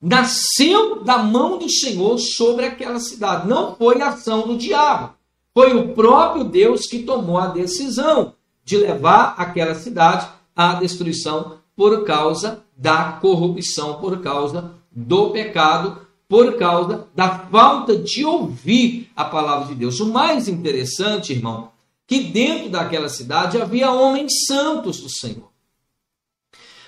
Nasceu 0.00 1.02
da 1.02 1.18
mão 1.18 1.58
do 1.58 1.68
Senhor 1.68 2.18
sobre 2.18 2.64
aquela 2.64 3.00
cidade. 3.00 3.48
Não 3.48 3.74
foi 3.76 4.00
ação 4.00 4.46
do 4.46 4.56
diabo. 4.56 5.14
Foi 5.52 5.76
o 5.76 5.92
próprio 5.92 6.44
Deus 6.44 6.86
que 6.86 7.02
tomou 7.02 7.38
a 7.38 7.48
decisão 7.48 8.34
de 8.64 8.76
levar 8.76 9.34
aquela 9.36 9.74
cidade 9.74 10.28
à 10.54 10.74
destruição 10.74 11.58
por 11.76 12.04
causa 12.04 12.62
da 12.76 13.12
corrupção, 13.12 13.94
por 13.94 14.20
causa 14.20 14.72
do 14.90 15.30
pecado, 15.30 16.07
por 16.28 16.58
causa 16.58 17.08
da 17.14 17.38
falta 17.50 17.96
de 17.96 18.24
ouvir 18.24 19.10
a 19.16 19.24
palavra 19.24 19.68
de 19.68 19.74
Deus. 19.74 19.98
O 19.98 20.12
mais 20.12 20.46
interessante, 20.46 21.32
irmão, 21.32 21.70
que 22.06 22.20
dentro 22.20 22.68
daquela 22.68 23.08
cidade 23.08 23.60
havia 23.60 23.90
homens 23.90 24.32
santos 24.46 25.00
do 25.00 25.08
Senhor. 25.08 25.48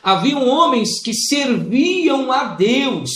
Haviam 0.02 0.46
homens 0.46 1.02
que 1.02 1.12
serviam 1.14 2.30
a 2.30 2.44
Deus, 2.54 3.10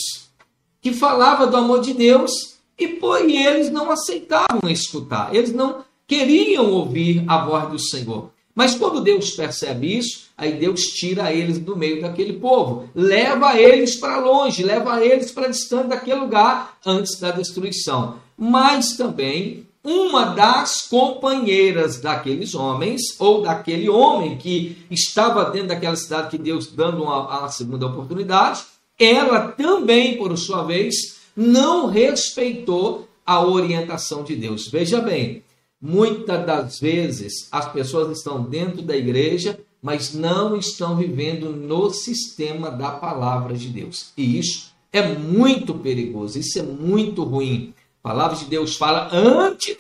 que 0.81 0.93
falavam 0.93 1.51
do 1.51 1.57
amor 1.57 1.81
de 1.81 1.95
Deus, 1.95 2.57
e, 2.79 2.85
e 2.85 3.47
eles 3.47 3.71
não 3.71 3.91
aceitavam 3.91 4.69
escutar, 4.69 5.35
eles 5.35 5.53
não 5.53 5.85
queriam 6.07 6.71
ouvir 6.73 7.25
a 7.27 7.45
voz 7.45 7.71
do 7.71 7.79
Senhor. 7.79 8.34
Mas 8.55 8.75
quando 8.75 9.01
Deus 9.01 9.31
percebe 9.31 9.99
isso, 9.99 10.27
aí 10.37 10.53
Deus 10.53 10.83
tira 10.83 11.33
eles 11.33 11.59
do 11.59 11.77
meio 11.77 12.01
daquele 12.01 12.35
povo, 12.35 12.89
leva 12.95 13.59
eles 13.59 13.97
para 13.97 14.21
longe, 14.21 14.63
leva 14.63 15.05
eles 15.05 15.33
para 15.33 15.49
distante 15.49 15.89
daquele 15.89 16.21
lugar 16.21 16.79
antes 16.87 17.19
da 17.19 17.31
destruição. 17.33 18.17
Mas 18.39 18.97
também 18.97 19.67
uma 19.85 20.25
das 20.27 20.83
companheiras 20.89 22.01
daqueles 22.01 22.55
homens, 22.55 23.03
ou 23.19 23.43
daquele 23.43 23.89
homem 23.89 24.39
que 24.39 24.79
estava 24.91 25.51
dentro 25.51 25.69
daquela 25.69 25.95
cidade 25.95 26.31
que 26.31 26.39
Deus 26.39 26.69
dando 26.69 27.03
uma, 27.03 27.41
uma 27.41 27.49
segunda 27.51 27.87
oportunidade, 27.87 28.63
ela 28.99 29.49
também, 29.49 30.17
por 30.17 30.37
sua 30.39 30.63
vez, 30.63 31.17
não 31.37 31.87
respeitou 31.87 33.07
a 33.27 33.45
orientação 33.45 34.25
de 34.25 34.35
Deus. 34.35 34.69
Veja 34.69 35.01
bem, 35.01 35.43
Muitas 35.87 36.47
das 36.47 36.81
vezes 36.81 37.47
as 37.53 37.71
pessoas 37.71 38.17
estão 38.17 38.43
dentro 38.43 38.81
da 38.81 38.97
igreja, 38.97 39.61
mas 39.83 40.15
não 40.15 40.57
estão 40.57 40.97
vivendo 40.97 41.51
no 41.51 41.91
sistema 41.91 42.71
da 42.71 42.91
palavra 42.91 43.55
de 43.55 43.69
Deus. 43.69 44.11
E 44.17 44.39
isso 44.39 44.73
é 44.91 45.07
muito 45.07 45.75
perigoso, 45.75 46.39
isso 46.39 46.59
é 46.59 46.63
muito 46.63 47.23
ruim. 47.23 47.75
A 48.03 48.09
palavra 48.09 48.35
de 48.35 48.47
Deus 48.47 48.77
fala: 48.77 49.11
antes 49.13 49.77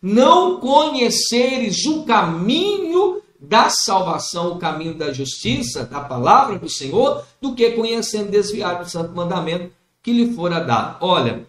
não 0.00 0.60
conheceres 0.60 1.84
o 1.86 2.04
caminho 2.04 3.20
da 3.40 3.68
salvação, 3.68 4.52
o 4.52 4.58
caminho 4.60 4.94
da 4.94 5.12
justiça, 5.12 5.82
da 5.82 6.02
palavra 6.02 6.56
do 6.56 6.68
Senhor, 6.68 7.24
do 7.40 7.56
que 7.56 7.72
conhecendo 7.72 8.30
desviar 8.30 8.80
do 8.80 8.88
santo 8.88 9.12
mandamento 9.12 9.72
que 10.04 10.12
lhe 10.12 10.32
fora 10.34 10.60
dado. 10.60 10.98
Olha, 11.00 11.48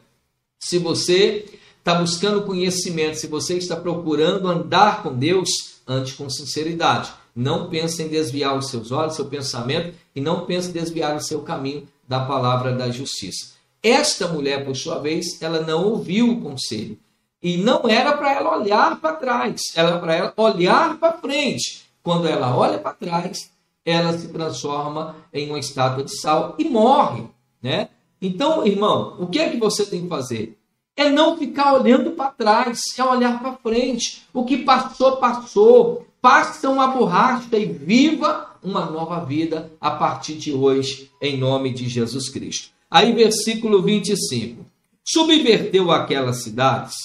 se 0.60 0.80
você 0.80 1.59
está 1.80 1.96
buscando 1.96 2.44
conhecimento, 2.44 3.18
se 3.18 3.28
você 3.28 3.58
está 3.58 3.76
procurando 3.76 4.48
andar 4.48 5.02
com 5.02 5.14
Deus, 5.14 5.50
ande 5.88 6.14
com 6.14 6.30
sinceridade. 6.30 7.12
Não 7.36 7.70
pense 7.70 8.04
em 8.04 8.08
desviar 8.08 8.58
os 8.58 8.70
seus 8.70 8.92
olhos, 8.92 9.16
seu 9.16 9.26
pensamento, 9.26 9.96
e 10.16 10.22
não 10.22 10.46
pense 10.46 10.70
em 10.70 10.74
desviar 10.74 11.16
o 11.16 11.22
seu 11.22 11.42
caminho 11.42 11.88
da 12.08 12.20
palavra 12.20 12.74
da 12.74 12.92
justiça. 12.92 13.54
Esta 13.82 14.28
mulher, 14.28 14.66
por 14.66 14.76
sua 14.76 15.00
vez, 15.00 15.42
ela 15.42 15.62
não 15.62 15.86
ouviu 15.86 16.32
o 16.32 16.42
conselho. 16.42 16.98
E 17.42 17.56
não 17.56 17.88
era 17.88 18.18
para 18.18 18.34
ela 18.34 18.58
olhar 18.58 19.00
para 19.00 19.16
trás, 19.16 19.62
era 19.74 19.98
para 19.98 20.14
ela 20.14 20.34
olhar 20.36 20.98
para 20.98 21.18
frente. 21.18 21.84
Quando 22.04 22.28
ela 22.28 22.56
olha 22.56 22.78
para 22.78 22.94
trás, 22.94 23.50
ela 23.86 24.18
se 24.18 24.28
transforma 24.28 25.16
em 25.34 25.50
uma 25.50 25.60
estátua 25.60 26.04
de 26.04 26.20
sal 26.20 26.56
e 26.60 26.66
morre, 26.66 27.24
né? 27.62 27.88
Então, 28.22 28.68
irmão, 28.68 29.16
o 29.18 29.28
que 29.28 29.40
é 29.40 29.50
que 29.50 29.58
você 29.58 29.86
tem 29.86 30.02
que 30.02 30.10
fazer? 30.10 30.59
É 31.00 31.10
não 31.10 31.38
ficar 31.38 31.76
olhando 31.76 32.12
para 32.12 32.32
trás, 32.32 32.82
é 32.98 33.02
olhar 33.02 33.40
para 33.40 33.54
frente. 33.54 34.24
O 34.34 34.44
que 34.44 34.58
passou, 34.58 35.16
passou. 35.16 36.06
Passa 36.22 36.70
uma 36.70 36.88
borracha 36.88 37.58
e 37.58 37.66
viva 37.66 38.54
uma 38.62 38.86
nova 38.86 39.24
vida 39.24 39.72
a 39.80 39.92
partir 39.92 40.34
de 40.34 40.52
hoje, 40.52 41.10
em 41.22 41.38
nome 41.38 41.74
de 41.74 41.88
Jesus 41.88 42.28
Cristo. 42.28 42.72
Aí, 42.92 43.14
versículo 43.14 43.82
25. 43.82 44.66
Subverteu 45.08 45.90
aquelas 45.90 46.44
cidades 46.44 46.96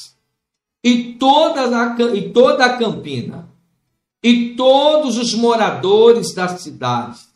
e 0.82 1.14
toda 1.14 1.62
a, 1.62 1.96
e 2.16 2.30
toda 2.30 2.64
a 2.64 2.76
campina 2.76 3.48
e 4.20 4.56
todos 4.56 5.16
os 5.16 5.34
moradores 5.34 6.34
das 6.34 6.62
cidades 6.62 7.28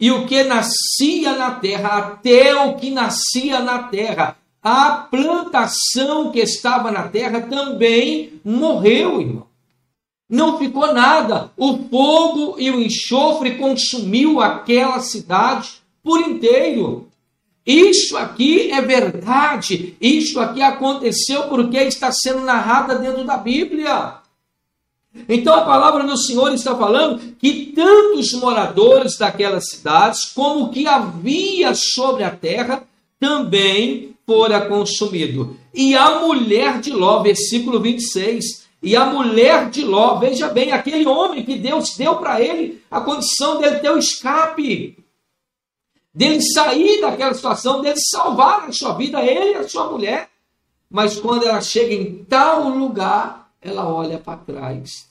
e 0.00 0.10
o 0.10 0.26
que 0.26 0.42
nascia 0.42 1.36
na 1.36 1.52
terra, 1.52 1.98
até 1.98 2.56
o 2.56 2.74
que 2.74 2.90
nascia 2.90 3.60
na 3.60 3.84
terra, 3.84 4.36
a 4.64 4.92
plantação 5.10 6.32
que 6.32 6.40
estava 6.40 6.90
na 6.90 7.06
terra 7.06 7.42
também 7.42 8.40
morreu, 8.42 9.20
irmão. 9.20 9.46
Não 10.26 10.58
ficou 10.58 10.94
nada. 10.94 11.50
O 11.54 11.76
fogo 11.90 12.56
e 12.58 12.70
o 12.70 12.80
enxofre 12.80 13.58
consumiu 13.58 14.40
aquela 14.40 15.00
cidade 15.00 15.82
por 16.02 16.18
inteiro. 16.18 17.08
Isso 17.66 18.16
aqui 18.16 18.70
é 18.72 18.80
verdade. 18.80 19.96
Isso 20.00 20.40
aqui 20.40 20.62
aconteceu 20.62 21.42
porque 21.48 21.76
está 21.76 22.10
sendo 22.10 22.40
narrada 22.40 22.98
dentro 22.98 23.22
da 23.22 23.36
Bíblia. 23.36 24.14
Então 25.28 25.54
a 25.54 25.64
palavra 25.64 26.04
do 26.04 26.16
Senhor 26.16 26.54
está 26.54 26.74
falando 26.74 27.36
que 27.38 27.66
tanto 27.76 28.18
os 28.18 28.32
moradores 28.32 29.18
daquelas 29.18 29.68
cidades, 29.68 30.24
como 30.34 30.64
o 30.64 30.70
que 30.70 30.86
havia 30.86 31.74
sobre 31.74 32.24
a 32.24 32.30
terra, 32.30 32.82
também 33.20 34.13
fora 34.26 34.66
consumido. 34.66 35.56
E 35.72 35.94
a 35.94 36.20
mulher 36.20 36.80
de 36.80 36.90
Ló, 36.90 37.22
versículo 37.22 37.80
26, 37.80 38.64
e 38.82 38.96
a 38.96 39.06
mulher 39.06 39.70
de 39.70 39.82
Ló, 39.82 40.18
veja 40.18 40.48
bem, 40.48 40.72
aquele 40.72 41.06
homem 41.06 41.44
que 41.44 41.56
Deus 41.56 41.96
deu 41.96 42.16
para 42.16 42.40
ele 42.40 42.82
a 42.90 43.00
condição 43.00 43.58
dele 43.58 43.78
ter 43.78 43.90
o 43.90 43.98
escape, 43.98 44.98
dele 46.12 46.40
sair 46.42 47.00
daquela 47.00 47.34
situação, 47.34 47.80
dele 47.80 47.98
salvar 47.98 48.68
a 48.68 48.72
sua 48.72 48.94
vida, 48.94 49.22
ele 49.22 49.52
e 49.52 49.54
a 49.56 49.68
sua 49.68 49.90
mulher. 49.90 50.28
Mas 50.90 51.18
quando 51.18 51.46
ela 51.46 51.60
chega 51.60 51.94
em 51.94 52.24
tal 52.24 52.68
lugar, 52.68 53.50
ela 53.60 53.88
olha 53.88 54.18
para 54.18 54.38
trás. 54.38 55.08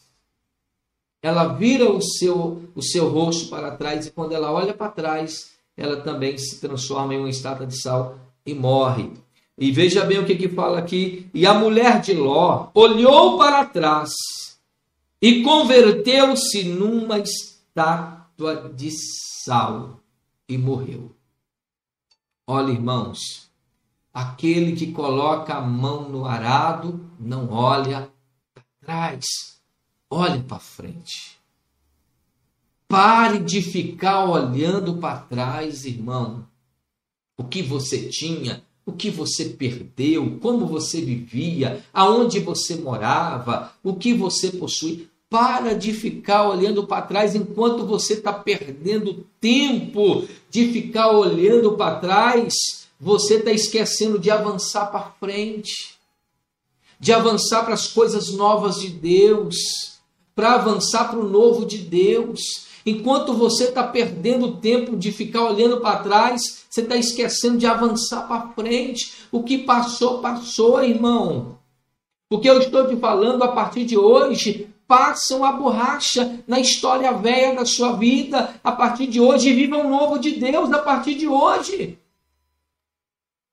Ela 1.22 1.46
vira 1.46 1.90
o 1.90 2.02
seu, 2.02 2.64
o 2.76 2.82
seu 2.82 3.10
rosto 3.10 3.50
para 3.50 3.72
trás 3.76 4.06
e 4.06 4.12
quando 4.12 4.34
ela 4.34 4.52
olha 4.52 4.74
para 4.74 4.92
trás, 4.92 5.52
ela 5.76 5.98
também 6.02 6.38
se 6.38 6.60
transforma 6.60 7.16
em 7.16 7.20
uma 7.20 7.30
estátua 7.30 7.66
de 7.66 7.82
sal 7.82 8.18
e 8.46 8.54
morre. 8.54 9.12
E 9.58 9.72
veja 9.72 10.04
bem 10.04 10.20
o 10.20 10.26
que, 10.26 10.36
que 10.36 10.50
fala 10.50 10.80
aqui. 10.80 11.30
E 11.34 11.46
a 11.46 11.54
mulher 11.54 12.02
de 12.02 12.14
Ló 12.14 12.70
olhou 12.74 13.38
para 13.38 13.66
trás 13.66 14.12
e 15.22 15.42
converteu-se 15.42 16.64
numa 16.64 17.20
estátua 17.20 18.72
de 18.76 18.90
sal 19.44 20.00
e 20.50 20.58
morreu. 20.58 21.16
Olha, 22.46 22.72
irmãos, 22.72 23.50
aquele 24.14 24.76
que 24.76 24.92
coloca 24.92 25.54
a 25.54 25.62
mão 25.62 26.10
no 26.10 26.26
arado 26.26 27.10
não 27.20 27.50
olha 27.50 28.12
trás, 28.82 29.24
olhe 30.10 30.44
para 30.44 30.60
frente. 30.60 31.40
Pare 32.88 33.40
de 33.40 33.62
ficar 33.62 34.26
olhando 34.26 34.98
para 34.98 35.20
trás, 35.20 35.86
irmão. 35.86 36.46
O 37.38 37.44
que 37.44 37.62
você 37.62 38.10
tinha, 38.10 38.64
o 38.86 38.92
que 38.92 39.10
você 39.10 39.46
perdeu, 39.46 40.38
como 40.42 40.66
você 40.66 41.02
vivia, 41.02 41.84
aonde 41.94 42.40
você 42.40 42.76
morava, 42.76 43.74
o 43.84 43.96
que 43.96 44.14
você 44.14 44.52
possui. 44.52 45.08
Para 45.30 45.74
de 45.74 45.92
ficar 45.94 46.48
olhando 46.48 46.86
para 46.86 47.02
trás 47.02 47.34
enquanto 47.34 47.88
você 47.88 48.14
está 48.14 48.32
perdendo 48.32 49.26
tempo 49.42 50.28
de 50.50 50.72
ficar 50.72 51.10
olhando 51.12 51.72
para 51.72 52.00
trás. 52.00 52.54
Você 53.00 53.38
está 53.38 53.52
esquecendo 53.52 54.20
de 54.20 54.30
avançar 54.30 54.92
para 54.92 55.12
frente 55.20 55.94
de 57.04 57.12
avançar 57.12 57.66
para 57.66 57.74
as 57.74 57.86
coisas 57.86 58.32
novas 58.32 58.80
de 58.80 58.88
Deus, 58.88 59.58
para 60.34 60.54
avançar 60.54 61.10
para 61.10 61.20
o 61.20 61.28
novo 61.28 61.66
de 61.66 61.80
Deus. 61.80 62.40
Enquanto 62.86 63.34
você 63.34 63.66
está 63.66 63.84
perdendo 63.84 64.58
tempo 64.58 64.98
de 64.98 65.12
ficar 65.12 65.44
olhando 65.44 65.80
para 65.80 66.00
trás, 66.00 66.66
você 66.70 66.82
está 66.82 66.98
esquecendo 66.98 67.58
de 67.58 67.66
avançar 67.66 68.28
para 68.28 68.50
frente. 68.50 69.14
O 69.32 69.44
que 69.44 69.60
passou, 69.60 70.20
passou, 70.20 70.84
irmão. 70.84 71.58
O 72.30 72.40
que 72.40 72.50
eu 72.50 72.60
estou 72.60 72.88
te 72.88 72.96
falando 72.98 73.44
a 73.44 73.50
partir 73.50 73.86
de 73.86 73.98
hoje, 73.98 74.68
passam 74.88 75.46
a 75.46 75.52
borracha 75.52 76.44
na 76.48 76.60
história 76.60 77.12
velha 77.14 77.56
da 77.56 77.66
sua 77.66 77.94
vida 77.94 78.56
a 78.64 78.72
partir 78.72 79.08
de 79.08 79.20
hoje 79.20 79.50
e 79.50 79.54
viva 79.54 79.78
um 79.78 79.90
novo 79.90 80.20
de 80.20 80.32
Deus 80.32 80.72
a 80.72 80.80
partir 80.80 81.16
de 81.16 81.28
hoje. 81.28 81.98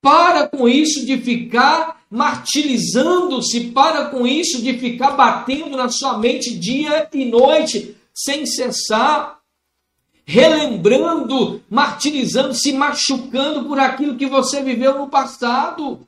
Para 0.02 0.48
com 0.48 0.68
isso 0.68 1.04
de 1.04 1.18
ficar 1.18 2.00
martirizando-se, 2.10 3.68
para 3.68 4.06
com 4.06 4.26
isso 4.26 4.60
de 4.60 4.78
ficar 4.78 5.12
batendo 5.12 5.76
na 5.76 5.88
sua 5.88 6.18
mente 6.18 6.58
dia 6.58 7.08
e 7.12 7.24
noite, 7.24 7.96
sem 8.24 8.44
cessar, 8.44 9.40
relembrando, 10.24 11.62
martirizando, 11.70 12.54
se 12.54 12.72
machucando 12.72 13.64
por 13.64 13.78
aquilo 13.78 14.16
que 14.16 14.26
você 14.26 14.62
viveu 14.62 14.98
no 14.98 15.08
passado. 15.08 16.06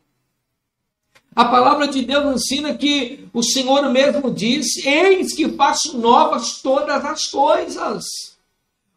A 1.34 1.46
palavra 1.46 1.88
de 1.88 2.04
Deus 2.04 2.36
ensina 2.36 2.74
que 2.76 3.26
o 3.32 3.42
Senhor 3.42 3.90
mesmo 3.90 4.30
diz: 4.30 4.84
Eis 4.84 5.34
que 5.34 5.48
faço 5.50 5.98
novas 5.98 6.60
todas 6.60 7.02
as 7.04 7.26
coisas. 7.26 8.04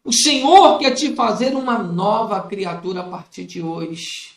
O 0.04 0.12
Senhor 0.12 0.78
quer 0.78 0.92
te 0.92 1.14
fazer 1.14 1.56
uma 1.56 1.78
nova 1.78 2.40
criatura 2.42 3.00
a 3.00 3.08
partir 3.08 3.44
de 3.44 3.62
hoje. 3.62 4.36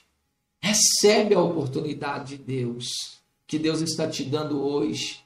Recebe 0.61 1.35
a 1.35 1.41
oportunidade 1.41 2.37
de 2.37 2.43
Deus, 2.43 3.19
que 3.45 3.59
Deus 3.59 3.81
está 3.81 4.07
te 4.07 4.23
dando 4.23 4.65
hoje, 4.65 5.19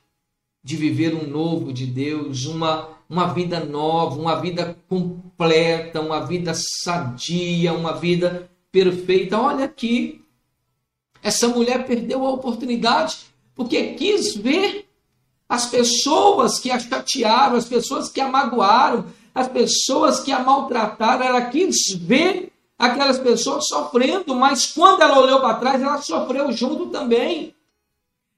de 0.64 0.76
viver 0.76 1.14
um 1.16 1.28
novo 1.28 1.72
de 1.72 1.86
Deus, 1.86 2.46
uma, 2.46 2.90
uma 3.14 3.32
vida 3.32 3.60
nova, 3.60 4.20
uma 4.20 4.36
vida 4.42 4.76
completa, 4.90 6.02
uma 6.02 6.26
vida 6.26 6.52
sadia, 6.56 7.72
uma 7.72 7.94
vida 7.94 8.50
perfeita. 8.72 9.40
Olha 9.40 9.66
aqui, 9.66 10.26
essa 11.22 11.48
mulher 11.48 11.86
perdeu 11.86 12.26
a 12.26 12.32
oportunidade 12.32 13.18
porque 13.54 13.94
quis 13.94 14.36
ver 14.36 14.88
as 15.48 15.68
pessoas 15.68 16.58
que 16.58 16.72
a 16.72 16.80
chatearam, 16.80 17.56
as 17.56 17.66
pessoas 17.66 18.10
que 18.10 18.20
a 18.20 18.28
magoaram, 18.28 19.06
as 19.36 19.48
pessoas 19.48 20.20
que 20.20 20.32
a 20.32 20.40
maltrataram, 20.40 21.24
ela 21.24 21.42
quis 21.46 21.94
ver 21.96 22.52
aquelas 22.80 23.20
pessoas 23.20 23.68
sofrendo, 23.68 24.34
mas 24.34 24.66
quando 24.66 25.04
ela 25.04 25.20
olhou 25.20 25.40
para 25.40 25.54
trás, 25.54 25.80
ela 25.80 26.02
sofreu 26.02 26.52
junto 26.52 26.88
também. 26.88 27.54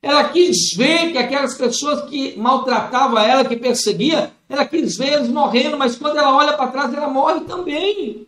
Ela 0.02 0.28
quis 0.28 0.76
ver 0.76 1.14
que 1.14 1.18
aquelas 1.18 1.58
pessoas 1.58 2.10
que 2.10 2.38
maltratavam 2.38 3.18
ela, 3.18 3.46
que 3.46 3.56
perseguia, 3.56 4.35
ela 4.48 4.66
quis 4.66 4.98
ver 4.98 5.14
eles 5.14 5.30
morrendo, 5.30 5.78
mas 5.78 5.96
quando 5.96 6.18
ela 6.18 6.36
olha 6.36 6.56
para 6.56 6.72
trás, 6.72 6.94
ela 6.94 7.10
morre 7.10 7.42
também. 7.42 8.28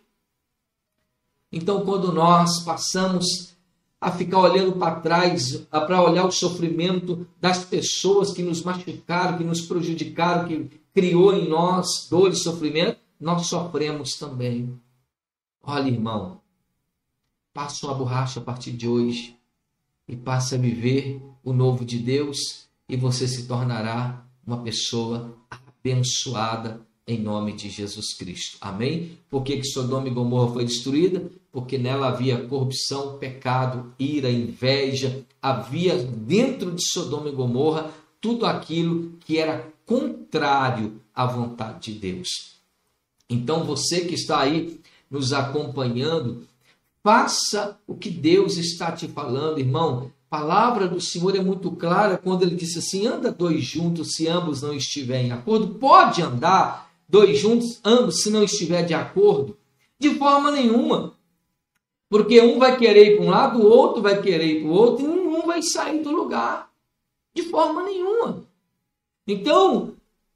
Então, 1.51 1.85
quando 1.85 2.11
nós 2.11 2.59
passamos 2.63 3.55
a 3.99 4.11
ficar 4.11 4.39
olhando 4.39 4.73
para 4.73 4.99
trás, 4.99 5.57
para 5.69 6.01
olhar 6.01 6.25
o 6.25 6.31
sofrimento 6.31 7.27
das 7.39 7.65
pessoas 7.65 8.31
que 8.31 8.43
nos 8.43 8.61
machucaram, 8.63 9.37
que 9.37 9.43
nos 9.43 9.61
prejudicaram, 9.61 10.47
que 10.47 10.79
criou 10.93 11.33
em 11.33 11.47
nós 11.47 12.07
dor 12.09 12.31
e 12.31 12.35
sofrimento, 12.35 12.99
nós 13.19 13.47
sofremos 13.47 14.15
também. 14.15 14.79
Olha, 15.63 15.89
irmão, 15.89 16.39
passa 17.53 17.87
uma 17.87 17.95
borracha 17.95 18.39
a 18.39 18.43
partir 18.43 18.71
de 18.71 18.87
hoje 18.87 19.35
e 20.07 20.15
passe 20.15 20.55
a 20.55 20.57
viver 20.57 21.21
o 21.43 21.51
novo 21.51 21.83
de 21.83 21.97
Deus 21.97 22.67
e 22.87 22.95
você 22.95 23.27
se 23.27 23.47
tornará 23.47 24.23
uma 24.45 24.61
pessoa 24.61 25.35
abençoada 25.79 26.81
em 27.07 27.19
nome 27.19 27.53
de 27.53 27.69
Jesus 27.69 28.13
Cristo. 28.13 28.57
Amém? 28.59 29.17
Por 29.29 29.43
que, 29.43 29.57
que 29.57 29.67
Sodoma 29.67 30.07
e 30.07 30.13
Gomorra 30.13 30.53
foi 30.53 30.65
destruída? 30.65 31.31
Porque 31.51 31.77
nela 31.77 32.09
havia 32.09 32.45
corrupção, 32.45 33.17
pecado, 33.17 33.93
ira, 33.97 34.29
inveja, 34.29 35.25
havia 35.41 35.97
dentro 35.97 36.71
de 36.71 36.85
Sodoma 36.85 37.29
e 37.29 37.31
Gomorra 37.31 37.91
tudo 38.19 38.45
aquilo 38.45 39.13
que 39.21 39.37
era 39.37 39.71
contrário 39.85 41.01
à 41.15 41.25
vontade 41.25 41.93
de 41.93 41.99
Deus. 41.99 42.57
Então 43.29 43.63
você 43.63 44.01
que 44.01 44.15
está 44.15 44.41
aí 44.41 44.79
nos 45.09 45.31
acompanhando, 45.31 46.45
faça 47.01 47.79
o 47.87 47.95
que 47.95 48.09
Deus 48.09 48.57
está 48.57 48.91
te 48.91 49.07
falando, 49.07 49.59
irmão. 49.59 50.11
Palavra 50.29 50.87
do 50.87 50.99
Senhor 50.99 51.35
é 51.35 51.41
muito 51.41 51.71
clara 51.71 52.17
quando 52.17 52.43
ele 52.43 52.55
disse 52.55 52.79
assim: 52.79 53.07
anda 53.07 53.31
dois 53.31 53.63
juntos 53.63 54.15
se 54.15 54.27
ambos 54.27 54.61
não 54.61 54.73
estiverem 54.73 55.27
em 55.27 55.31
acordo. 55.31 55.75
Pode 55.75 56.21
andar 56.21 56.91
dois 57.07 57.39
juntos, 57.39 57.79
ambos, 57.83 58.21
se 58.21 58.29
não 58.29 58.43
estiver 58.43 58.83
de 58.83 58.93
acordo? 58.93 59.57
De 59.99 60.15
forma 60.15 60.51
nenhuma. 60.51 61.13
Porque 62.09 62.39
um 62.41 62.59
vai 62.59 62.77
querer 62.77 63.13
ir 63.13 63.17
para 63.17 63.25
um 63.25 63.29
lado, 63.29 63.59
o 63.59 63.69
outro 63.69 64.01
vai 64.01 64.21
querer 64.21 64.45
ir 64.45 64.61
para 64.61 64.69
o 64.69 64.73
outro, 64.73 65.05
e 65.05 65.07
nenhum 65.07 65.45
vai 65.45 65.61
sair 65.61 66.01
do 66.01 66.11
lugar. 66.11 66.69
De 67.33 67.43
forma 67.43 67.83
nenhuma. 67.83 68.43
Então, 69.27 69.93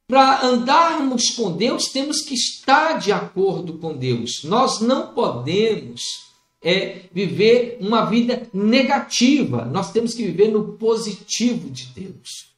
para 0.08 0.46
andarmos 0.46 1.30
com 1.30 1.54
Deus, 1.54 1.88
temos 1.88 2.22
que 2.22 2.34
estar 2.34 3.00
de 3.00 3.12
acordo 3.12 3.78
com 3.78 3.96
Deus. 3.96 4.44
Nós 4.44 4.82
não 4.82 5.08
podemos 5.14 6.31
é, 6.62 7.04
viver 7.12 7.78
uma 7.82 8.06
vida 8.06 8.48
negativa. 8.54 9.66
Nós 9.66 9.92
temos 9.92 10.14
que 10.14 10.24
viver 10.24 10.50
no 10.50 10.74
positivo 10.74 11.70
de 11.70 11.88
Deus. 11.88 12.52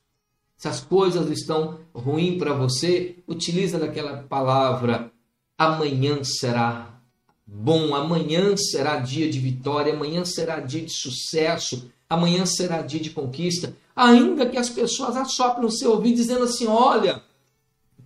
Se 0.57 0.67
as 0.67 0.81
coisas 0.81 1.29
estão 1.29 1.79
ruins 1.93 2.37
para 2.37 2.53
você, 2.53 3.17
utiliza 3.27 3.79
daquela 3.79 4.23
palavra 4.23 5.11
amanhã 5.57 6.23
será 6.23 6.99
bom, 7.45 7.93
amanhã 7.93 8.55
será 8.57 8.97
dia 8.97 9.29
de 9.29 9.39
vitória, 9.39 9.93
amanhã 9.93 10.25
será 10.25 10.59
dia 10.59 10.81
de 10.81 10.91
sucesso, 10.91 11.91
amanhã 12.09 12.45
será 12.45 12.81
dia 12.81 12.99
de 12.99 13.09
conquista, 13.09 13.75
ainda 13.95 14.49
que 14.49 14.57
as 14.57 14.69
pessoas 14.69 15.15
assoprem 15.15 15.63
no 15.63 15.71
seu 15.71 15.91
ouvido 15.91 16.15
dizendo 16.15 16.43
assim: 16.43 16.67
olha, 16.67 17.21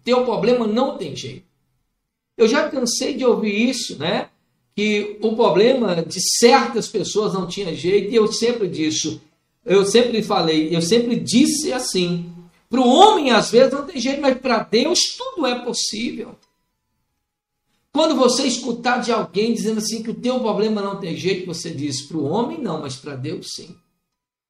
teu 0.03 0.25
problema 0.25 0.67
não 0.67 0.97
tem 0.97 1.15
jeito. 1.15 1.47
Eu 2.37 2.47
já 2.47 2.69
cansei 2.69 3.15
de 3.15 3.25
ouvir 3.25 3.69
isso, 3.69 3.97
né? 3.97 4.29
Que 4.77 5.17
o 5.23 5.35
problema 5.35 6.03
de 6.03 6.19
certas 6.37 6.87
pessoas 6.87 7.33
não 7.33 7.47
tinha 7.47 7.75
jeito, 7.75 8.11
e 8.11 8.15
eu 8.15 8.31
sempre 8.31 8.67
disse, 8.67 9.19
eu 9.65 9.83
sempre 9.83 10.21
falei, 10.21 10.75
eu 10.75 10.83
sempre 10.83 11.19
disse 11.19 11.73
assim: 11.73 12.31
para 12.69 12.81
o 12.81 12.87
homem 12.87 13.31
às 13.31 13.49
vezes 13.49 13.73
não 13.73 13.87
tem 13.87 13.99
jeito, 13.99 14.21
mas 14.21 14.37
para 14.37 14.59
Deus 14.59 14.99
tudo 15.17 15.47
é 15.47 15.65
possível. 15.65 16.35
Quando 17.91 18.15
você 18.15 18.45
escutar 18.45 18.99
de 18.99 19.11
alguém 19.11 19.53
dizendo 19.53 19.79
assim 19.79 20.03
que 20.03 20.11
o 20.11 20.15
teu 20.15 20.39
problema 20.39 20.83
não 20.83 20.99
tem 20.99 21.17
jeito, 21.17 21.47
você 21.47 21.71
diz 21.71 22.03
para 22.03 22.17
o 22.17 22.25
homem 22.25 22.61
não, 22.61 22.81
mas 22.81 22.95
para 22.95 23.15
Deus 23.15 23.55
sim. 23.55 23.75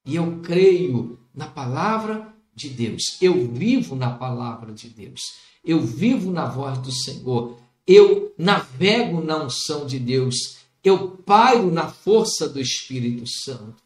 E 0.06 0.18
eu 0.18 0.42
creio 0.42 1.18
na 1.34 1.48
palavra 1.48 2.34
de 2.54 2.68
Deus. 2.68 3.18
Eu 3.22 3.48
vivo 3.48 3.96
na 3.96 4.10
palavra 4.10 4.74
de 4.74 4.90
Deus. 4.90 5.22
Eu 5.64 5.80
vivo 5.80 6.32
na 6.32 6.46
voz 6.48 6.78
do 6.80 6.92
Senhor. 6.92 7.58
Eu 7.88 8.34
navego 8.38 9.22
na 9.22 9.44
unção 9.44 9.86
de 9.86 9.98
Deus. 9.98 10.58
Eu 10.84 11.10
pairo 11.10 11.72
na 11.72 11.88
força 11.88 12.50
do 12.50 12.60
Espírito 12.60 13.26
Santo. 13.26 13.82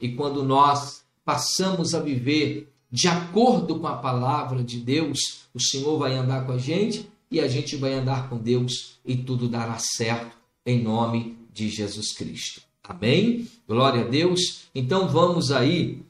E 0.00 0.10
quando 0.10 0.42
nós 0.42 1.04
passamos 1.24 1.94
a 1.94 2.00
viver 2.00 2.68
de 2.90 3.08
acordo 3.08 3.78
com 3.78 3.86
a 3.86 3.96
palavra 3.96 4.62
de 4.62 4.78
Deus, 4.78 5.18
o 5.54 5.60
Senhor 5.60 5.98
vai 5.98 6.14
andar 6.14 6.44
com 6.44 6.52
a 6.52 6.58
gente 6.58 7.08
e 7.30 7.40
a 7.40 7.48
gente 7.48 7.76
vai 7.76 7.94
andar 7.94 8.28
com 8.28 8.36
Deus 8.36 8.98
e 9.04 9.16
tudo 9.16 9.48
dará 9.48 9.78
certo 9.78 10.36
em 10.66 10.82
nome 10.82 11.38
de 11.52 11.68
Jesus 11.68 12.12
Cristo. 12.12 12.62
Amém? 12.82 13.48
Glória 13.66 14.02
a 14.02 14.08
Deus. 14.08 14.66
Então 14.74 15.08
vamos 15.08 15.50
aí, 15.50 16.02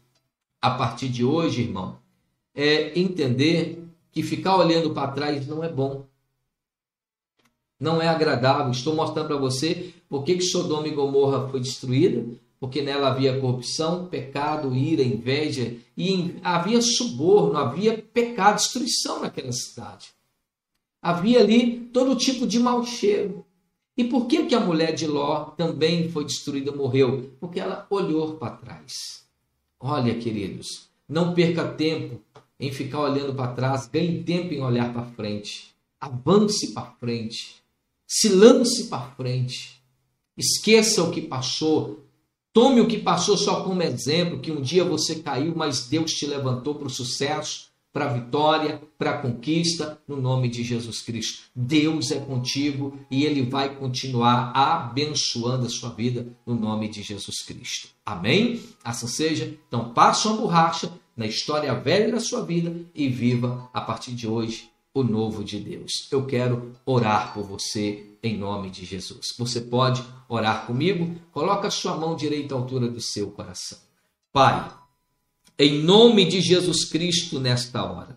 a 0.60 0.70
partir 0.70 1.08
de 1.08 1.24
hoje, 1.24 1.62
irmão, 1.62 1.98
é 2.54 2.98
entender 2.98 3.82
que 4.10 4.22
ficar 4.22 4.56
olhando 4.56 4.90
para 4.90 5.12
trás 5.12 5.46
não 5.46 5.62
é 5.62 5.68
bom. 5.68 6.06
Não 7.84 8.00
é 8.00 8.08
agradável. 8.08 8.70
Estou 8.72 8.96
mostrando 8.96 9.26
para 9.26 9.36
você 9.36 9.92
por 10.08 10.24
que 10.24 10.40
Sodoma 10.40 10.88
e 10.88 10.92
Gomorra 10.92 11.50
foi 11.50 11.60
destruída, 11.60 12.24
porque 12.58 12.80
nela 12.80 13.08
havia 13.08 13.38
corrupção, 13.38 14.06
pecado, 14.06 14.74
ira, 14.74 15.02
inveja, 15.02 15.76
e 15.94 16.34
havia 16.42 16.80
suborno, 16.80 17.58
havia 17.58 17.98
pecado, 17.98 18.56
destruição 18.56 19.20
naquela 19.20 19.52
cidade. 19.52 20.14
Havia 21.02 21.40
ali 21.40 21.80
todo 21.92 22.16
tipo 22.16 22.46
de 22.46 22.58
mau 22.58 22.82
cheiro. 22.86 23.44
E 23.94 24.02
por 24.04 24.24
que, 24.28 24.46
que 24.46 24.54
a 24.54 24.60
mulher 24.60 24.94
de 24.94 25.06
Ló 25.06 25.50
também 25.54 26.08
foi 26.08 26.24
destruída, 26.24 26.72
morreu? 26.72 27.32
Porque 27.38 27.60
ela 27.60 27.86
olhou 27.90 28.36
para 28.36 28.56
trás. 28.56 29.26
Olha, 29.78 30.14
queridos, 30.14 30.88
não 31.06 31.34
perca 31.34 31.68
tempo 31.68 32.18
em 32.58 32.72
ficar 32.72 33.00
olhando 33.00 33.34
para 33.34 33.52
trás, 33.52 33.86
ganhe 33.86 34.22
tempo 34.22 34.54
em 34.54 34.62
olhar 34.62 34.90
para 34.90 35.04
frente. 35.04 35.74
Avance 36.00 36.72
para 36.72 36.92
frente. 36.98 37.63
Se 38.06 38.28
lance 38.28 38.84
para 38.84 39.10
frente. 39.12 39.82
Esqueça 40.36 41.02
o 41.02 41.10
que 41.10 41.20
passou. 41.20 42.04
Tome 42.52 42.80
o 42.80 42.86
que 42.86 42.98
passou 42.98 43.36
só 43.36 43.62
como 43.62 43.82
exemplo, 43.82 44.40
que 44.40 44.52
um 44.52 44.60
dia 44.60 44.84
você 44.84 45.16
caiu, 45.16 45.54
mas 45.56 45.88
Deus 45.88 46.12
te 46.12 46.26
levantou 46.26 46.74
para 46.74 46.86
o 46.86 46.90
sucesso 46.90 47.74
para 47.94 48.06
a 48.06 48.12
vitória, 48.12 48.82
para 48.98 49.10
a 49.10 49.18
conquista, 49.18 50.02
no 50.08 50.20
nome 50.20 50.48
de 50.48 50.64
Jesus 50.64 51.00
Cristo. 51.00 51.44
Deus 51.54 52.10
é 52.10 52.18
contigo 52.18 52.98
e 53.08 53.24
Ele 53.24 53.42
vai 53.42 53.76
continuar 53.76 54.50
abençoando 54.52 55.66
a 55.66 55.70
sua 55.70 55.90
vida 55.90 56.26
no 56.44 56.56
nome 56.56 56.88
de 56.88 57.02
Jesus 57.02 57.40
Cristo. 57.46 57.90
Amém? 58.04 58.60
Assim 58.82 59.06
seja. 59.06 59.56
Então, 59.68 59.94
passe 59.94 60.26
uma 60.26 60.38
borracha 60.38 60.92
na 61.16 61.24
história 61.24 61.72
velha 61.72 62.10
da 62.10 62.18
sua 62.18 62.44
vida 62.44 62.74
e 62.92 63.08
viva 63.08 63.70
a 63.72 63.80
partir 63.80 64.10
de 64.10 64.26
hoje 64.26 64.68
o 64.94 65.02
novo 65.02 65.42
de 65.42 65.58
Deus. 65.58 65.90
Eu 66.10 66.24
quero 66.24 66.72
orar 66.86 67.34
por 67.34 67.42
você 67.42 68.06
em 68.22 68.38
nome 68.38 68.70
de 68.70 68.84
Jesus. 68.84 69.34
Você 69.36 69.60
pode 69.60 70.02
orar 70.28 70.66
comigo? 70.66 71.20
Coloca 71.32 71.66
a 71.66 71.70
sua 71.70 71.96
mão 71.96 72.14
direita 72.14 72.54
à 72.54 72.58
altura 72.58 72.88
do 72.88 73.00
seu 73.00 73.32
coração. 73.32 73.78
Pai, 74.32 74.72
em 75.58 75.82
nome 75.82 76.24
de 76.24 76.40
Jesus 76.40 76.84
Cristo 76.84 77.40
nesta 77.40 77.84
hora. 77.84 78.16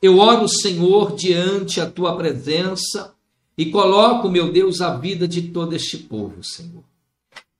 Eu 0.00 0.18
oro, 0.18 0.48
Senhor, 0.48 1.14
diante 1.14 1.80
a 1.80 1.90
tua 1.90 2.16
presença 2.16 3.14
e 3.56 3.66
coloco, 3.66 4.28
meu 4.28 4.50
Deus, 4.50 4.80
a 4.80 4.96
vida 4.96 5.28
de 5.28 5.42
todo 5.42 5.74
este 5.74 5.98
povo, 5.98 6.42
Senhor. 6.42 6.84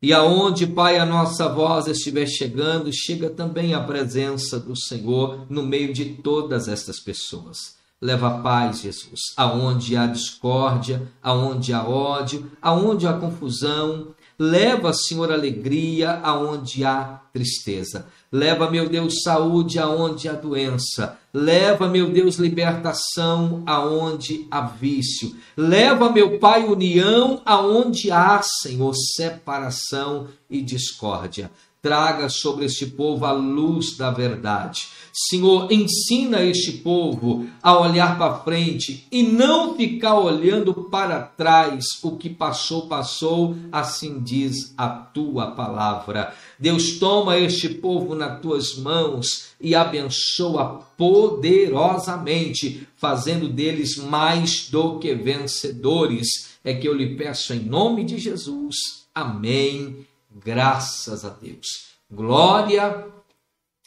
E 0.04 0.12
aonde, 0.12 0.66
Pai, 0.66 0.98
a 0.98 1.06
nossa 1.06 1.48
voz 1.48 1.86
estiver 1.86 2.26
chegando, 2.26 2.92
chega 2.92 3.30
também 3.30 3.72
a 3.72 3.80
presença 3.80 4.60
do 4.60 4.76
Senhor 4.76 5.46
no 5.48 5.62
meio 5.62 5.94
de 5.94 6.04
todas 6.16 6.68
estas 6.68 7.00
pessoas. 7.00 7.76
Leva 8.02 8.42
paz, 8.42 8.82
Jesus, 8.82 9.20
aonde 9.34 9.96
há 9.96 10.06
discórdia, 10.06 11.10
aonde 11.22 11.72
há 11.72 11.82
ódio, 11.82 12.52
aonde 12.60 13.06
há 13.06 13.14
confusão. 13.14 14.08
Leva, 14.38 14.92
Senhor, 14.92 15.30
alegria 15.30 16.20
aonde 16.22 16.84
há 16.84 17.20
tristeza. 17.32 18.06
Leva, 18.32 18.68
meu 18.68 18.88
Deus, 18.88 19.22
saúde 19.22 19.78
aonde 19.78 20.28
há 20.28 20.32
doença. 20.32 21.18
Leva, 21.32 21.88
meu 21.88 22.10
Deus, 22.10 22.36
libertação 22.36 23.62
aonde 23.64 24.46
há 24.50 24.60
vício. 24.62 25.36
Leva, 25.56 26.10
meu 26.10 26.38
Pai, 26.38 26.64
união 26.64 27.40
aonde 27.44 28.10
há, 28.10 28.40
Senhor, 28.42 28.92
separação 28.94 30.26
e 30.50 30.60
discórdia. 30.60 31.50
Traga 31.80 32.28
sobre 32.28 32.64
este 32.64 32.86
povo 32.86 33.26
a 33.26 33.32
luz 33.32 33.96
da 33.96 34.10
verdade. 34.10 34.88
Senhor, 35.14 35.70
ensina 35.70 36.42
este 36.42 36.72
povo 36.72 37.46
a 37.62 37.79
olhar 37.79 38.18
para 38.18 38.40
frente 38.40 39.07
e 39.12 39.22
não 39.22 39.77
ficar 39.77 40.18
olhando 40.18 40.74
para 40.74 41.22
trás. 41.22 41.85
O 42.03 42.16
que 42.16 42.29
passou, 42.29 42.88
passou, 42.88 43.55
assim 43.70 44.20
diz 44.20 44.74
a 44.77 44.88
tua 44.88 45.53
palavra. 45.53 46.35
Deus, 46.59 46.98
toma 46.98 47.38
este 47.38 47.68
povo 47.68 48.14
nas 48.14 48.40
tuas 48.40 48.77
mãos 48.77 49.55
e 49.61 49.74
abençoa 49.74 50.81
poderosamente, 50.96 52.88
fazendo 52.96 53.48
deles 53.48 53.96
mais 53.96 54.68
do 54.68 54.98
que 54.98 55.14
vencedores. 55.14 56.55
É 56.64 56.74
que 56.74 56.88
eu 56.88 56.94
lhe 56.94 57.14
peço 57.14 57.55
em 57.55 57.61
nome 57.61 58.05
de 58.05 58.18
Jesus. 58.18 59.05
Amém 59.14 60.05
Graças 60.35 61.24
a 61.24 61.29
Deus. 61.29 61.94
Glória 62.11 63.07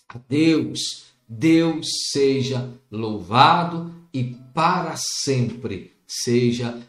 a 0.07 0.17
Deus. 0.29 1.06
Deus 1.27 1.87
seja 2.11 2.71
louvado 2.89 3.93
e 4.13 4.23
para 4.53 4.95
sempre 4.95 5.93
seja 6.07 6.79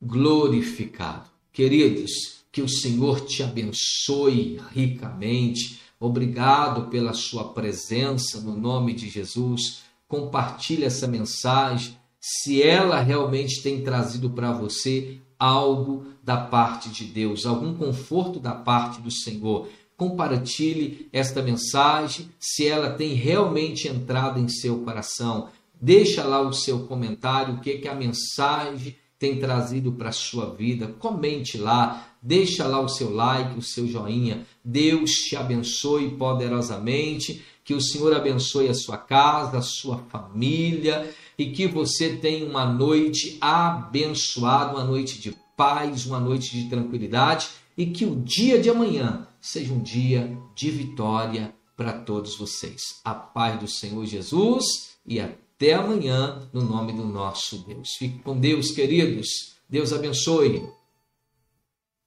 glorificado. 0.00 1.30
Queridos, 1.52 2.44
que 2.52 2.60
o 2.60 2.68
Senhor 2.68 3.22
te 3.22 3.42
abençoe 3.42 4.60
ricamente. 4.70 5.80
Obrigado 5.98 6.90
pela 6.90 7.14
sua 7.14 7.52
presença 7.52 8.40
no 8.40 8.56
nome 8.56 8.92
de 8.92 9.08
Jesus. 9.08 9.82
Compartilhe 10.06 10.84
essa 10.84 11.06
mensagem. 11.06 11.96
Se 12.20 12.62
ela 12.62 13.00
realmente 13.00 13.62
tem 13.62 13.82
trazido 13.82 14.30
para 14.30 14.52
você 14.52 15.20
algo 15.38 16.06
da 16.22 16.36
parte 16.36 16.88
de 16.88 17.04
Deus, 17.04 17.46
algum 17.46 17.74
conforto 17.74 18.38
da 18.38 18.52
parte 18.52 19.00
do 19.00 19.10
Senhor. 19.10 19.68
Compartilhe 19.96 21.08
esta 21.12 21.42
mensagem 21.42 22.28
se 22.38 22.66
ela 22.66 22.90
tem 22.90 23.14
realmente 23.14 23.88
entrado 23.88 24.38
em 24.38 24.48
seu 24.48 24.80
coração. 24.80 25.48
Deixa 25.80 26.22
lá 26.22 26.40
o 26.40 26.52
seu 26.52 26.80
comentário, 26.80 27.54
o 27.54 27.60
que, 27.60 27.78
que 27.78 27.88
a 27.88 27.94
mensagem 27.94 28.96
tem 29.18 29.38
trazido 29.38 29.92
para 29.92 30.10
a 30.10 30.12
sua 30.12 30.54
vida. 30.54 30.88
Comente 30.98 31.56
lá, 31.56 32.08
deixa 32.20 32.66
lá 32.66 32.80
o 32.80 32.88
seu 32.88 33.14
like, 33.14 33.58
o 33.58 33.62
seu 33.62 33.86
joinha. 33.86 34.46
Deus 34.62 35.10
te 35.12 35.36
abençoe 35.36 36.10
poderosamente, 36.10 37.42
que 37.64 37.74
o 37.74 37.80
Senhor 37.80 38.14
abençoe 38.14 38.68
a 38.68 38.74
sua 38.74 38.98
casa, 38.98 39.58
a 39.58 39.62
sua 39.62 39.98
família 40.10 41.12
e 41.38 41.46
que 41.46 41.66
você 41.66 42.16
tenha 42.16 42.46
uma 42.46 42.64
noite 42.66 43.38
abençoada, 43.40 44.72
uma 44.74 44.84
noite 44.84 45.20
de 45.20 45.34
paz, 45.56 46.06
uma 46.06 46.20
noite 46.20 46.56
de 46.56 46.68
tranquilidade 46.68 47.48
e 47.76 47.86
que 47.86 48.04
o 48.04 48.16
dia 48.16 48.60
de 48.60 48.70
amanhã 48.70 49.26
seja 49.46 49.72
um 49.72 49.80
dia 49.80 50.36
de 50.54 50.70
vitória 50.70 51.54
para 51.76 51.92
todos 51.92 52.36
vocês. 52.36 52.80
A 53.04 53.14
paz 53.14 53.60
do 53.60 53.68
Senhor 53.68 54.04
Jesus 54.04 54.96
e 55.06 55.20
até 55.20 55.74
amanhã 55.74 56.48
no 56.52 56.62
nome 56.62 56.92
do 56.92 57.04
nosso 57.04 57.58
Deus. 57.58 57.90
Fique 57.96 58.18
com 58.18 58.38
Deus, 58.38 58.70
queridos. 58.72 59.56
Deus 59.68 59.92
abençoe. 59.92 60.68